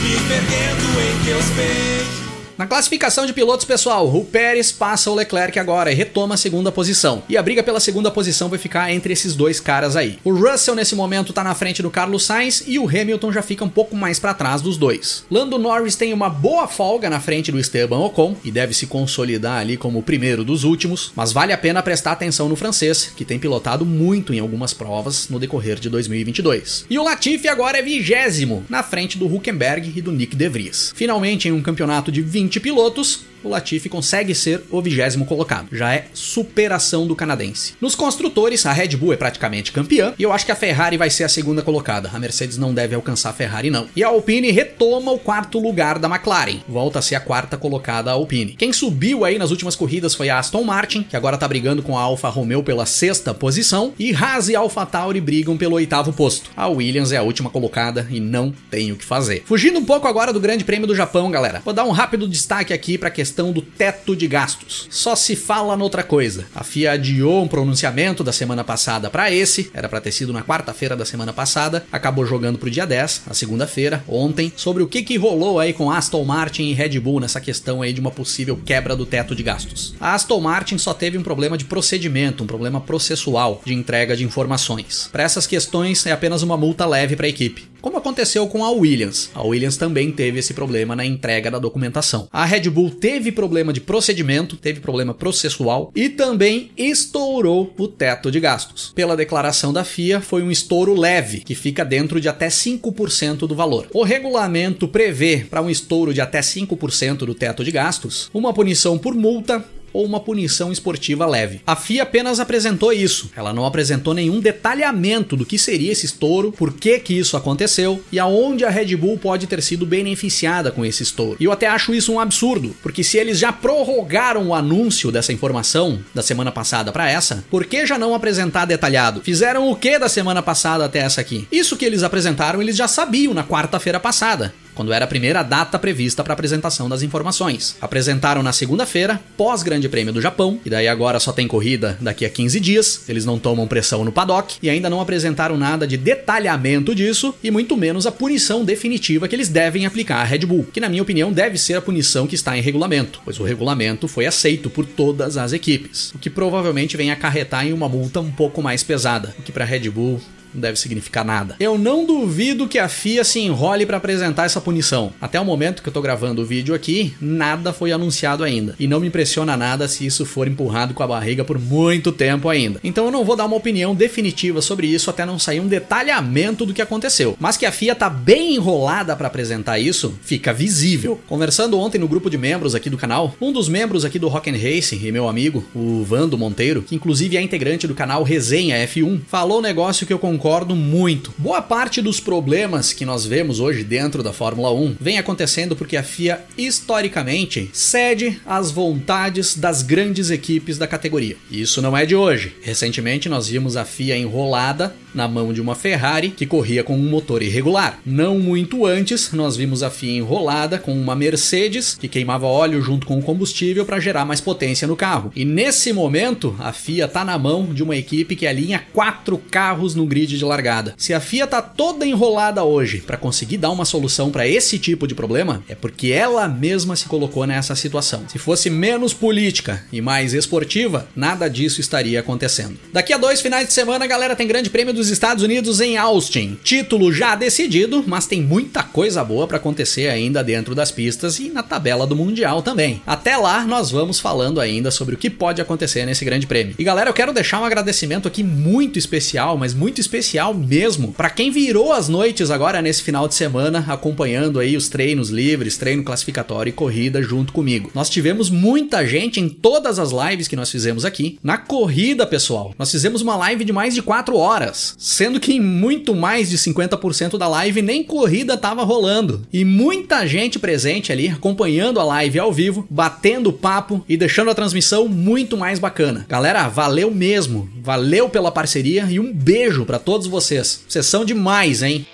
me 0.03 0.15
perdendo 0.27 1.01
em 1.01 1.25
teus 1.25 1.45
beijos. 1.55 2.22
Na 2.55 2.67
classificação 2.67 3.25
de 3.25 3.33
pilotos, 3.33 3.65
pessoal, 3.65 4.07
o 4.15 4.23
Pérez 4.23 4.71
passa 4.71 5.09
o 5.09 5.15
Leclerc 5.15 5.57
agora 5.57 5.91
e 5.91 5.95
retoma 5.95 6.35
a 6.35 6.37
segunda 6.37 6.71
posição. 6.71 7.23
E 7.27 7.35
a 7.35 7.41
briga 7.41 7.63
pela 7.63 7.79
segunda 7.79 8.11
posição 8.11 8.47
vai 8.47 8.59
ficar 8.59 8.91
entre 8.91 9.11
esses 9.11 9.35
dois 9.35 9.59
caras 9.59 9.95
aí. 9.95 10.19
O 10.23 10.31
Russell 10.31 10.75
nesse 10.75 10.95
momento 10.95 11.33
tá 11.33 11.43
na 11.43 11.55
frente 11.55 11.81
do 11.81 11.89
Carlos 11.89 12.23
Sainz 12.25 12.63
e 12.67 12.77
o 12.77 12.87
Hamilton 12.87 13.31
já 13.31 13.41
fica 13.41 13.65
um 13.65 13.69
pouco 13.69 13.95
mais 13.95 14.19
para 14.19 14.35
trás 14.35 14.61
dos 14.61 14.77
dois. 14.77 15.25
Lando 15.31 15.57
Norris 15.57 15.95
tem 15.95 16.13
uma 16.13 16.29
boa 16.29 16.67
folga 16.67 17.09
na 17.09 17.19
frente 17.19 17.51
do 17.51 17.59
Esteban 17.59 17.97
Ocon 17.97 18.35
e 18.43 18.51
deve 18.51 18.75
se 18.75 18.85
consolidar 18.85 19.59
ali 19.59 19.75
como 19.75 19.97
o 19.97 20.03
primeiro 20.03 20.43
dos 20.43 20.63
últimos, 20.63 21.11
mas 21.15 21.31
vale 21.33 21.53
a 21.53 21.57
pena 21.57 21.81
prestar 21.81 22.11
atenção 22.11 22.47
no 22.47 22.55
francês, 22.55 23.11
que 23.17 23.25
tem 23.25 23.39
pilotado 23.39 23.83
muito 23.83 24.31
em 24.31 24.39
algumas 24.39 24.75
provas 24.75 25.27
no 25.27 25.39
decorrer 25.39 25.79
de 25.79 25.89
2022. 25.89 26.85
E 26.87 26.99
o 26.99 27.03
Latifi 27.03 27.47
agora 27.47 27.79
é 27.79 27.81
vigésimo, 27.81 28.63
na 28.69 28.83
frente 28.83 29.17
do 29.17 29.25
Huckenberg 29.25 29.91
e 29.95 30.01
do 30.03 30.11
Nick 30.11 30.35
De 30.35 30.47
Vries. 30.49 30.93
Finalmente, 30.95 31.47
em 31.47 31.51
um 31.51 31.61
campeonato 31.61 32.11
de 32.11 32.21
20 32.21 32.42
pilotos, 32.59 33.21
o 33.43 33.49
Latifi 33.49 33.89
consegue 33.89 34.33
ser 34.33 34.63
o 34.69 34.81
vigésimo 34.81 35.25
colocado. 35.25 35.67
Já 35.71 35.93
é 35.93 36.05
superação 36.13 37.05
do 37.05 37.15
canadense. 37.15 37.73
Nos 37.81 37.95
construtores, 37.95 38.65
a 38.65 38.73
Red 38.73 38.95
Bull 38.95 39.13
é 39.13 39.17
praticamente 39.17 39.71
campeã 39.71 40.13
e 40.17 40.23
eu 40.23 40.31
acho 40.31 40.45
que 40.45 40.51
a 40.51 40.55
Ferrari 40.55 40.97
vai 40.97 41.09
ser 41.09 41.23
a 41.23 41.29
segunda 41.29 41.61
colocada. 41.61 42.09
A 42.13 42.19
Mercedes 42.19 42.57
não 42.57 42.73
deve 42.73 42.95
alcançar 42.95 43.29
a 43.29 43.33
Ferrari, 43.33 43.69
não. 43.69 43.87
E 43.95 44.03
a 44.03 44.07
Alpine 44.07 44.51
retoma 44.51 45.11
o 45.11 45.19
quarto 45.19 45.59
lugar 45.59 45.99
da 45.99 46.07
McLaren. 46.07 46.59
Volta 46.67 46.99
a 46.99 47.01
ser 47.01 47.15
a 47.15 47.19
quarta 47.19 47.57
colocada 47.57 48.09
a 48.09 48.13
Alpine. 48.13 48.53
Quem 48.53 48.73
subiu 48.73 49.25
aí 49.25 49.37
nas 49.37 49.51
últimas 49.51 49.75
corridas 49.75 50.15
foi 50.15 50.29
a 50.29 50.39
Aston 50.39 50.63
Martin, 50.63 51.03
que 51.03 51.15
agora 51.15 51.37
tá 51.37 51.47
brigando 51.47 51.83
com 51.83 51.97
a 51.97 52.01
Alfa 52.01 52.29
Romeo 52.29 52.63
pela 52.63 52.85
sexta 52.85 53.33
posição, 53.33 53.93
e 53.99 54.13
Haas 54.13 54.49
e 54.49 54.55
Alfa 54.55 54.85
Tauri 54.85 55.19
brigam 55.19 55.57
pelo 55.57 55.75
oitavo 55.75 56.13
posto. 56.13 56.49
A 56.55 56.67
Williams 56.67 57.11
é 57.11 57.17
a 57.17 57.23
última 57.23 57.49
colocada 57.49 58.07
e 58.09 58.19
não 58.19 58.53
tem 58.69 58.91
o 58.91 58.95
que 58.95 59.05
fazer. 59.05 59.43
Fugindo 59.45 59.79
um 59.79 59.85
pouco 59.85 60.07
agora 60.07 60.31
do 60.31 60.39
Grande 60.39 60.63
Prêmio 60.63 60.87
do 60.87 60.95
Japão, 60.95 61.29
galera. 61.29 61.61
Vou 61.63 61.73
dar 61.73 61.83
um 61.83 61.91
rápido 61.91 62.27
destaque 62.27 62.73
aqui 62.73 62.97
para 62.97 63.09
questão 63.09 63.32
questão 63.33 63.51
do 63.51 63.63
teto 63.63 64.15
de 64.15 64.27
gastos. 64.27 64.85
Só 64.91 65.15
se 65.15 65.35
fala 65.35 65.75
noutra 65.75 66.03
coisa. 66.03 66.45
A 66.53 66.63
FIA 66.63 66.91
adiou 66.91 67.41
um 67.41 67.47
pronunciamento 67.47 68.23
da 68.23 68.31
semana 68.31 68.63
passada 68.63 69.09
para 69.09 69.31
esse, 69.31 69.71
era 69.73 69.89
para 69.89 69.99
ter 69.99 70.11
sido 70.11 70.31
na 70.31 70.43
quarta-feira 70.43 70.95
da 70.95 71.03
semana 71.03 71.33
passada, 71.33 71.83
acabou 71.91 72.27
jogando 72.27 72.59
pro 72.59 72.69
dia 72.69 72.85
10, 72.85 73.23
a 73.25 73.33
segunda-feira, 73.33 74.03
ontem, 74.07 74.53
sobre 74.55 74.83
o 74.83 74.87
que 74.87 75.01
que 75.01 75.17
rolou 75.17 75.59
aí 75.59 75.73
com 75.73 75.89
Aston 75.89 76.23
Martin 76.23 76.65
e 76.65 76.73
Red 76.73 76.99
Bull 76.99 77.19
nessa 77.19 77.41
questão 77.41 77.81
aí 77.81 77.91
de 77.91 77.99
uma 77.99 78.11
possível 78.11 78.59
quebra 78.63 78.95
do 78.95 79.05
teto 79.05 79.33
de 79.33 79.41
gastos. 79.41 79.95
A 79.99 80.13
Aston 80.13 80.39
Martin 80.39 80.77
só 80.77 80.93
teve 80.93 81.17
um 81.17 81.23
problema 81.23 81.57
de 81.57 81.65
procedimento, 81.65 82.43
um 82.43 82.47
problema 82.47 82.79
processual 82.79 83.63
de 83.65 83.73
entrega 83.73 84.15
de 84.15 84.23
informações. 84.23 85.09
Para 85.11 85.23
essas 85.23 85.47
questões 85.47 86.05
é 86.05 86.11
apenas 86.11 86.43
uma 86.43 86.55
multa 86.55 86.85
leve 86.85 87.15
para 87.15 87.25
a 87.25 87.29
equipe 87.29 87.72
como 87.83 87.97
aconteceu 87.97 88.47
com 88.47 88.63
a 88.63 88.71
Williams. 88.71 89.29
A 89.35 89.43
Williams 89.43 89.75
também 89.75 90.09
teve 90.09 90.39
esse 90.39 90.53
problema 90.53 90.95
na 90.95 91.05
entrega 91.05 91.51
da 91.51 91.59
documentação. 91.59 92.29
A 92.31 92.45
Red 92.45 92.69
Bull 92.69 92.89
teve 92.89 93.29
problema 93.29 93.73
de 93.73 93.81
procedimento, 93.81 94.55
teve 94.55 94.79
problema 94.79 95.13
processual 95.13 95.91
e 95.93 96.07
também 96.07 96.71
estourou 96.77 97.73
o 97.77 97.85
teto 97.85 98.31
de 98.31 98.39
gastos. 98.39 98.93
Pela 98.95 99.17
declaração 99.17 99.73
da 99.73 99.83
FIA, 99.83 100.21
foi 100.21 100.41
um 100.41 100.49
estouro 100.49 100.97
leve, 100.97 101.41
que 101.41 101.53
fica 101.53 101.83
dentro 101.83 102.21
de 102.21 102.29
até 102.29 102.47
5% 102.47 103.39
do 103.39 103.53
valor. 103.53 103.87
O 103.93 104.03
regulamento 104.03 104.87
prevê, 104.87 105.45
para 105.49 105.61
um 105.61 105.69
estouro 105.69 106.13
de 106.13 106.21
até 106.21 106.39
5% 106.39 107.17
do 107.17 107.35
teto 107.35 107.65
de 107.65 107.71
gastos, 107.71 108.29
uma 108.33 108.53
punição 108.53 108.97
por 108.97 109.13
multa 109.13 109.61
ou 109.93 110.05
uma 110.05 110.19
punição 110.19 110.71
esportiva 110.71 111.25
leve. 111.25 111.61
A 111.65 111.75
FIA 111.75 112.03
apenas 112.03 112.39
apresentou 112.39 112.91
isso. 112.91 113.29
Ela 113.35 113.53
não 113.53 113.65
apresentou 113.65 114.13
nenhum 114.13 114.39
detalhamento 114.39 115.37
do 115.37 115.45
que 115.45 115.57
seria 115.57 115.91
esse 115.91 116.05
estouro, 116.05 116.51
por 116.51 116.73
que 116.73 116.99
que 116.99 117.17
isso 117.17 117.37
aconteceu 117.37 118.03
e 118.11 118.19
aonde 118.19 118.65
a 118.65 118.69
Red 118.69 118.95
Bull 118.95 119.17
pode 119.17 119.47
ter 119.47 119.61
sido 119.61 119.85
beneficiada 119.85 120.71
com 120.71 120.85
esse 120.85 121.03
estouro. 121.03 121.37
E 121.39 121.45
eu 121.45 121.51
até 121.51 121.67
acho 121.67 121.93
isso 121.93 122.11
um 122.11 122.19
absurdo, 122.19 122.75
porque 122.81 123.03
se 123.03 123.17
eles 123.17 123.37
já 123.37 123.51
prorrogaram 123.51 124.47
o 124.47 124.53
anúncio 124.53 125.11
dessa 125.11 125.31
informação 125.31 125.99
da 126.13 126.21
semana 126.21 126.51
passada 126.51 126.91
para 126.91 127.09
essa, 127.09 127.43
por 127.49 127.65
que 127.65 127.85
já 127.85 127.97
não 127.97 128.15
apresentar 128.15 128.65
detalhado? 128.65 129.21
Fizeram 129.21 129.69
o 129.69 129.75
que 129.75 129.99
da 129.99 130.09
semana 130.09 130.41
passada 130.41 130.85
até 130.85 130.99
essa 130.99 131.21
aqui? 131.21 131.47
Isso 131.51 131.77
que 131.77 131.85
eles 131.85 132.03
apresentaram, 132.03 132.61
eles 132.61 132.75
já 132.75 132.87
sabiam 132.87 133.33
na 133.33 133.43
quarta-feira 133.43 133.99
passada 133.99 134.53
quando 134.73 134.93
era 134.93 135.05
a 135.05 135.07
primeira 135.07 135.43
data 135.43 135.77
prevista 135.79 136.23
para 136.23 136.33
apresentação 136.33 136.89
das 136.89 137.01
informações. 137.01 137.75
Apresentaram 137.81 138.43
na 138.43 138.53
segunda-feira, 138.53 139.19
pós-Grande 139.37 139.89
Prêmio 139.89 140.13
do 140.13 140.21
Japão, 140.21 140.59
e 140.65 140.69
daí 140.69 140.87
agora 140.87 141.19
só 141.19 141.31
tem 141.31 141.47
corrida 141.47 141.97
daqui 141.99 142.25
a 142.25 142.29
15 142.29 142.59
dias, 142.59 143.03
eles 143.07 143.25
não 143.25 143.39
tomam 143.39 143.67
pressão 143.67 144.03
no 144.03 144.11
paddock, 144.11 144.55
e 144.61 144.69
ainda 144.69 144.89
não 144.89 145.01
apresentaram 145.01 145.57
nada 145.57 145.87
de 145.87 145.97
detalhamento 145.97 146.95
disso, 146.95 147.33
e 147.43 147.51
muito 147.51 147.77
menos 147.77 148.05
a 148.05 148.11
punição 148.11 148.63
definitiva 148.65 149.27
que 149.27 149.35
eles 149.35 149.49
devem 149.49 149.85
aplicar 149.85 150.21
à 150.21 150.23
Red 150.23 150.39
Bull, 150.39 150.67
que 150.71 150.79
na 150.79 150.89
minha 150.89 151.03
opinião 151.03 151.31
deve 151.31 151.57
ser 151.57 151.75
a 151.75 151.81
punição 151.81 152.27
que 152.27 152.35
está 152.35 152.57
em 152.57 152.61
regulamento, 152.61 153.21
pois 153.23 153.39
o 153.39 153.43
regulamento 153.43 154.07
foi 154.07 154.25
aceito 154.25 154.69
por 154.69 154.85
todas 154.85 155.37
as 155.37 155.53
equipes, 155.53 156.11
o 156.15 156.19
que 156.19 156.29
provavelmente 156.29 156.97
vem 156.97 157.11
acarretar 157.11 157.65
em 157.65 157.73
uma 157.73 157.89
multa 157.89 158.19
um 158.19 158.31
pouco 158.31 158.61
mais 158.61 158.83
pesada, 158.83 159.35
o 159.37 159.41
que 159.41 159.51
para 159.51 159.63
a 159.63 159.67
Red 159.67 159.89
Bull 159.89 160.19
não 160.53 160.61
deve 160.61 160.79
significar 160.79 161.25
nada. 161.25 161.55
Eu 161.59 161.77
não 161.77 162.05
duvido 162.05 162.67
que 162.67 162.79
a 162.79 162.87
FIA 162.87 163.23
se 163.23 163.39
enrole 163.39 163.85
para 163.85 163.97
apresentar 163.97 164.45
essa 164.45 164.61
punição. 164.61 165.11
Até 165.19 165.39
o 165.39 165.45
momento 165.45 165.81
que 165.81 165.89
eu 165.89 165.93
tô 165.93 166.01
gravando 166.01 166.41
o 166.41 166.45
vídeo 166.45 166.75
aqui, 166.75 167.13
nada 167.19 167.73
foi 167.73 167.91
anunciado 167.91 168.43
ainda. 168.43 168.75
E 168.79 168.87
não 168.87 168.99
me 168.99 169.07
impressiona 169.07 169.57
nada 169.57 169.87
se 169.87 170.05
isso 170.05 170.25
for 170.25 170.47
empurrado 170.47 170.93
com 170.93 171.03
a 171.03 171.07
barriga 171.07 171.43
por 171.43 171.59
muito 171.59 172.11
tempo 172.11 172.49
ainda. 172.49 172.79
Então 172.83 173.05
eu 173.05 173.11
não 173.11 173.25
vou 173.25 173.35
dar 173.35 173.45
uma 173.45 173.55
opinião 173.55 173.95
definitiva 173.95 174.61
sobre 174.61 174.87
isso 174.87 175.09
até 175.09 175.25
não 175.25 175.39
sair 175.39 175.59
um 175.59 175.67
detalhamento 175.67 176.65
do 176.65 176.73
que 176.73 176.81
aconteceu. 176.81 177.35
Mas 177.39 177.57
que 177.57 177.65
a 177.65 177.71
FIA 177.71 177.95
tá 177.95 178.09
bem 178.09 178.55
enrolada 178.55 179.15
para 179.15 179.27
apresentar 179.27 179.79
isso, 179.79 180.17
fica 180.21 180.53
visível. 180.53 181.19
Conversando 181.27 181.79
ontem 181.79 181.97
no 181.97 182.07
grupo 182.07 182.29
de 182.29 182.37
membros 182.37 182.75
aqui 182.75 182.89
do 182.89 182.97
canal, 182.97 183.35
um 183.41 183.51
dos 183.51 183.67
membros 183.67 184.05
aqui 184.05 184.19
do 184.19 184.27
Rock 184.27 184.49
and 184.49 184.57
Racing 184.57 184.99
e 185.03 185.11
meu 185.11 185.27
amigo, 185.27 185.65
o 185.73 186.03
Vando 186.03 186.37
Monteiro, 186.37 186.81
que 186.81 186.95
inclusive 186.95 187.37
é 187.37 187.41
integrante 187.41 187.87
do 187.87 187.95
canal 187.95 188.23
Resenha 188.23 188.77
F1, 188.87 189.21
falou 189.27 189.59
um 189.59 189.61
negócio 189.61 190.05
que 190.05 190.13
eu 190.13 190.19
concordo 190.19 190.42
concordo 190.43 190.75
muito. 190.75 191.33
Boa 191.37 191.61
parte 191.61 192.01
dos 192.01 192.19
problemas 192.19 192.91
que 192.91 193.05
nós 193.05 193.25
vemos 193.25 193.61
hoje 193.61 193.81
dentro 193.81 194.21
da 194.21 194.33
Fórmula 194.33 194.73
1 194.73 194.97
vem 194.99 195.17
acontecendo 195.17 195.73
porque 195.73 195.95
a 195.95 196.03
FIA, 196.03 196.43
historicamente, 196.57 197.69
cede 197.71 198.41
às 198.45 198.69
vontades 198.69 199.55
das 199.55 199.81
grandes 199.81 200.29
equipes 200.29 200.77
da 200.77 200.85
categoria. 200.85 201.37
Isso 201.49 201.81
não 201.81 201.95
é 201.95 202.05
de 202.05 202.13
hoje. 202.13 202.57
Recentemente 202.61 203.29
nós 203.29 203.47
vimos 203.47 203.77
a 203.77 203.85
FIA 203.85 204.17
enrolada 204.17 204.93
na 205.13 205.27
mão 205.27 205.53
de 205.53 205.61
uma 205.61 205.75
Ferrari 205.75 206.29
que 206.29 206.45
corria 206.45 206.83
com 206.83 206.95
um 206.95 207.09
motor 207.09 207.41
irregular. 207.41 207.99
Não 208.05 208.39
muito 208.39 208.85
antes, 208.85 209.31
nós 209.31 209.55
vimos 209.55 209.83
a 209.83 209.89
FIA 209.89 210.17
enrolada 210.17 210.79
com 210.79 210.93
uma 210.93 211.15
Mercedes 211.15 211.97
que 211.99 212.07
queimava 212.07 212.45
óleo 212.45 212.81
junto 212.81 213.05
com 213.05 213.17
o 213.17 213.21
combustível 213.21 213.85
para 213.85 213.99
gerar 213.99 214.25
mais 214.25 214.41
potência 214.41 214.87
no 214.87 214.95
carro. 214.95 215.31
E 215.35 215.45
nesse 215.45 215.93
momento, 215.93 216.55
a 216.59 216.71
FIA 216.71 217.05
está 217.05 217.23
na 217.23 217.37
mão 217.37 217.65
de 217.73 217.83
uma 217.83 217.95
equipe 217.95 218.35
que 218.35 218.47
alinha 218.47 218.83
quatro 218.93 219.37
carros 219.37 219.95
no 219.95 220.05
grid 220.05 220.37
de 220.37 220.45
largada. 220.45 220.93
Se 220.97 221.13
a 221.13 221.19
FIA 221.19 221.47
tá 221.47 221.61
toda 221.61 222.05
enrolada 222.05 222.63
hoje 222.63 222.99
para 222.99 223.17
conseguir 223.17 223.57
dar 223.57 223.71
uma 223.71 223.85
solução 223.85 224.31
para 224.31 224.47
esse 224.47 224.77
tipo 224.79 225.07
de 225.07 225.15
problema, 225.15 225.63
é 225.67 225.75
porque 225.75 226.07
ela 226.07 226.47
mesma 226.47 226.95
se 226.95 227.05
colocou 227.05 227.45
nessa 227.45 227.75
situação. 227.75 228.23
Se 228.27 228.37
fosse 228.37 228.69
menos 228.69 229.13
política 229.13 229.83
e 229.91 230.01
mais 230.01 230.33
esportiva, 230.33 231.07
nada 231.15 231.47
disso 231.47 231.81
estaria 231.81 232.19
acontecendo. 232.19 232.77
Daqui 232.91 233.13
a 233.13 233.17
dois 233.17 233.41
finais 233.41 233.67
de 233.67 233.73
semana, 233.73 234.07
galera, 234.07 234.35
tem 234.35 234.47
Grande 234.47 234.69
Prêmio 234.69 234.93
dos 235.03 235.11
Estados 235.11 235.43
Unidos 235.43 235.81
em 235.81 235.97
Austin. 235.97 236.57
Título 236.63 237.11
já 237.11 237.35
decidido, 237.35 238.01
mas 238.07 238.25
tem 238.25 238.41
muita 238.41 238.83
coisa 238.83 239.21
boa 239.21 239.45
para 239.45 239.57
acontecer 239.57 240.07
ainda 240.07 240.41
dentro 240.41 240.73
das 240.73 240.93
pistas 240.93 241.39
e 241.39 241.49
na 241.49 241.61
tabela 241.61 242.07
do 242.07 242.15
Mundial 242.15 242.61
também. 242.61 243.01
Até 243.05 243.35
lá, 243.35 243.65
nós 243.65 243.91
vamos 243.91 244.17
falando 244.17 244.61
ainda 244.61 244.91
sobre 244.91 245.15
o 245.15 245.17
que 245.17 245.29
pode 245.29 245.61
acontecer 245.61 246.05
nesse 246.05 246.23
Grande 246.23 246.47
Prêmio. 246.47 246.75
E 246.79 246.83
galera, 246.85 247.09
eu 247.09 247.13
quero 247.13 247.33
deixar 247.33 247.59
um 247.59 247.65
agradecimento 247.65 248.29
aqui 248.29 248.43
muito 248.43 248.97
especial, 248.97 249.57
mas 249.57 249.73
muito 249.73 249.99
especial 249.99 250.53
mesmo 250.53 251.11
para 251.11 251.29
quem 251.29 251.51
virou 251.51 251.91
as 251.91 252.07
noites 252.07 252.49
agora 252.49 252.81
nesse 252.81 253.03
final 253.03 253.27
de 253.27 253.35
semana 253.35 253.83
acompanhando 253.89 254.57
aí 254.57 254.77
os 254.77 254.87
treinos 254.87 255.29
livres, 255.29 255.75
treino 255.75 256.03
classificatório 256.03 256.69
e 256.69 256.73
corrida 256.73 257.21
junto 257.21 257.51
comigo. 257.51 257.91
Nós 257.93 258.09
tivemos 258.09 258.49
muita 258.49 259.05
gente 259.05 259.41
em 259.41 259.49
todas 259.49 259.99
as 259.99 260.11
lives 260.11 260.47
que 260.47 260.55
nós 260.55 260.71
fizemos 260.71 261.03
aqui. 261.03 261.37
Na 261.43 261.57
corrida, 261.57 262.25
pessoal, 262.25 262.73
nós 262.79 262.89
fizemos 262.89 263.21
uma 263.21 263.35
live 263.35 263.65
de 263.65 263.73
mais 263.73 263.93
de 263.93 264.01
4 264.01 264.37
horas, 264.37 264.92
sendo 264.97 265.39
que 265.39 265.53
em 265.53 265.59
muito 265.59 266.15
mais 266.15 266.49
de 266.49 266.57
50% 266.57 267.37
da 267.37 267.47
live 267.47 267.81
nem 267.81 268.03
corrida 268.03 268.57
tava 268.57 268.83
rolando. 268.83 269.45
E 269.51 269.65
muita 269.65 270.25
gente 270.27 270.59
presente 270.59 271.11
ali 271.11 271.27
acompanhando 271.27 271.99
a 271.99 272.03
live 272.03 272.39
ao 272.39 272.51
vivo, 272.51 272.85
batendo 272.89 273.53
papo 273.53 274.03
e 274.07 274.17
deixando 274.17 274.51
a 274.51 274.55
transmissão 274.55 275.07
muito 275.07 275.57
mais 275.57 275.79
bacana. 275.79 276.25
Galera, 276.27 276.67
valeu 276.67 277.11
mesmo. 277.11 277.69
Valeu 277.81 278.29
pela 278.29 278.51
parceria 278.51 279.07
e 279.09 279.19
um 279.19 279.33
beijo 279.33 279.85
para 279.85 279.99
todos 279.99 280.27
vocês. 280.27 280.83
Vocês 280.87 281.05
são 281.05 281.25
demais, 281.25 281.81
hein? 281.81 282.05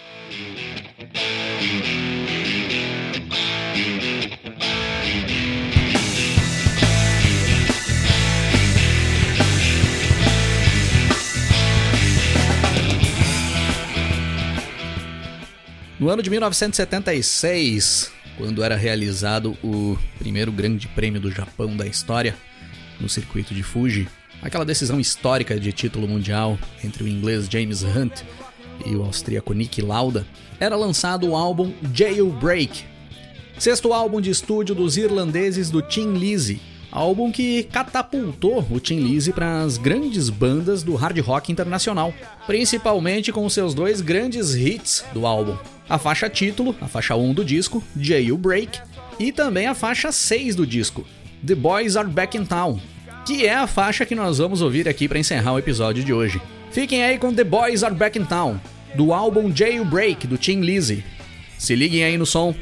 No 16.00 16.10
ano 16.10 16.24
de 16.24 16.30
1976, 16.30 18.12
quando 18.38 18.64
era 18.64 18.76
realizado 18.76 19.58
o 19.64 19.98
primeiro 20.18 20.52
Grande 20.52 20.88
Prêmio 20.88 21.20
do 21.20 21.30
Japão 21.30 21.76
da 21.76 21.86
história 21.86 22.36
no 23.00 23.10
circuito 23.10 23.54
de 23.54 23.64
Fuji, 23.64 24.08
Aquela 24.42 24.64
decisão 24.64 25.00
histórica 25.00 25.60
de 25.60 25.72
título 25.74 26.08
mundial 26.08 26.58
entre 26.84 27.04
o 27.04 27.08
inglês 27.08 27.48
James 27.50 27.84
Hunt 27.84 28.22
e 28.86 28.96
o 28.96 29.04
austríaco 29.04 29.54
Nick 29.54 29.82
Lauda, 29.82 30.26
era 30.60 30.78
lançado 30.78 31.28
o 31.28 31.36
álbum 31.36 31.74
Jailbreak, 31.94 32.86
sexto 33.58 33.92
álbum 33.92 34.22
de 34.22 34.30
estúdio 34.30 34.74
dos 34.74 34.96
irlandeses 34.96 35.70
do 35.70 35.82
Tim 35.82 36.14
Lizzy, 36.14 36.62
álbum 36.92 37.32
que 37.32 37.64
catapultou 37.64 38.66
o 38.70 38.80
Tim 38.80 39.00
Lizzy 39.00 39.32
para 39.32 39.62
as 39.62 39.78
grandes 39.78 40.30
bandas 40.30 40.84
do 40.84 40.96
hard 40.96 41.20
rock 41.20 41.52
internacional, 41.52 42.14
principalmente 42.48 43.32
com 43.32 43.48
seus 43.50 43.74
dois 43.74 44.02
grandes 44.02 44.56
hits 44.56 45.06
do 45.14 45.26
álbum, 45.26 45.56
a 45.88 45.98
faixa 45.98 46.30
título, 46.30 46.76
a 46.82 46.88
faixa 46.88 47.16
1 47.16 47.34
do 47.34 47.46
disco, 47.46 47.84
Jailbreak, 48.00 48.80
e 49.20 49.32
também 49.32 49.68
a 49.68 49.76
faixa 49.76 50.12
6 50.12 50.56
do 50.56 50.66
disco, 50.66 51.06
The 51.46 51.56
Boys 51.56 51.96
Are 51.96 52.08
Back 52.08 52.38
in 52.38 52.46
Town, 52.46 52.80
que 53.26 53.46
é 53.46 53.56
a 53.56 53.68
faixa 53.68 54.06
que 54.06 54.16
nós 54.16 54.38
vamos 54.38 54.62
ouvir 54.62 54.88
aqui 54.88 55.08
para 55.08 55.20
encerrar 55.20 55.54
o 55.54 55.60
episódio 55.60 56.04
de 56.04 56.14
hoje. 56.14 56.42
Fiquem 56.72 57.04
aí 57.04 57.18
com 57.18 57.34
The 57.34 57.44
Boys 57.44 57.84
Are 57.84 57.94
Back 57.94 58.18
in 58.18 58.26
Town, 58.26 58.60
do 58.96 59.14
álbum 59.14 59.56
Jailbreak 59.56 60.26
do 60.26 60.38
Tim 60.38 60.62
Lizzy. 60.62 61.04
Se 61.58 61.76
liguem 61.76 62.04
aí 62.04 62.18
no 62.18 62.26
som. 62.26 62.56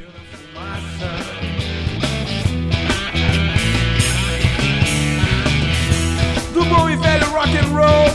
Do 6.67 6.75
bom 6.75 6.89
e 6.89 6.97
velho 6.97 7.27
rock 7.31 7.55
and 7.55 7.73
roll. 7.73 8.06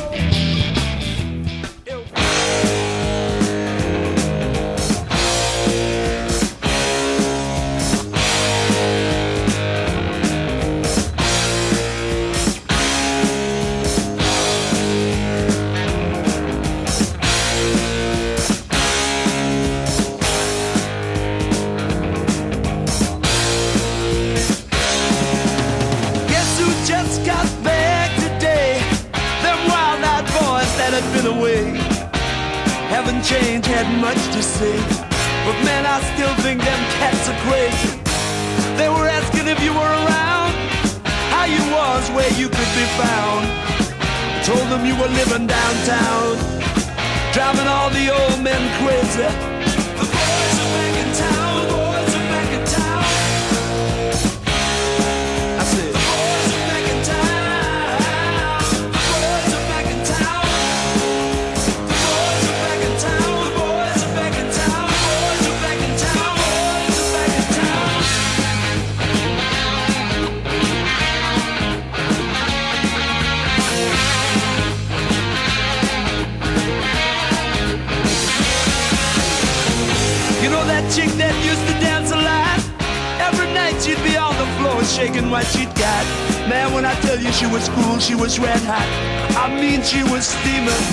she 87.43 87.49
was 87.49 87.69
cool, 87.71 87.99
she 87.99 88.15
was 88.15 88.39
red 88.39 88.63
hot. 88.63 88.87
I 89.35 89.51
mean, 89.61 89.83
she 89.83 90.05
was 90.05 90.29
steaming. 90.29 90.85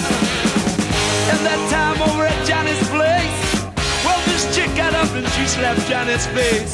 And 1.30 1.40
that 1.46 1.62
time 1.70 2.02
over 2.10 2.26
at 2.26 2.40
Johnny's 2.48 2.82
place, 2.90 3.70
well, 4.02 4.18
this 4.26 4.50
chick 4.56 4.74
got 4.76 4.96
up 4.96 5.14
and 5.14 5.28
she 5.34 5.46
slapped 5.46 5.86
Johnny's 5.88 6.26
face. 6.34 6.74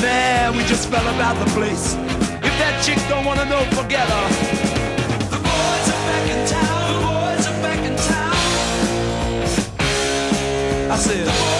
Man, 0.00 0.56
we 0.56 0.62
just 0.64 0.88
fell 0.88 1.06
about 1.14 1.36
the 1.36 1.44
place. 1.52 1.96
If 2.40 2.54
that 2.60 2.82
chick 2.82 2.96
don't 3.10 3.26
wanna 3.26 3.44
know, 3.44 3.60
forget 3.76 4.08
her. 4.08 4.28
The 5.28 5.36
boys 5.36 5.86
are 5.92 6.02
back 6.08 6.26
in 6.32 6.40
town. 6.48 6.88
The 6.88 7.00
boys 7.04 7.44
are 7.50 7.60
back 7.60 7.80
in 7.84 7.96
town. 8.08 8.36
I 10.90 10.96
said. 10.96 11.59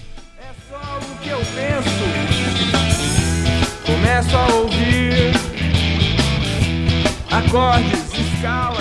É 4.11 4.15
começo 4.15 4.35
a 4.35 4.53
ouvir 4.55 5.31
acordes, 7.31 8.13
escalas. 8.13 8.80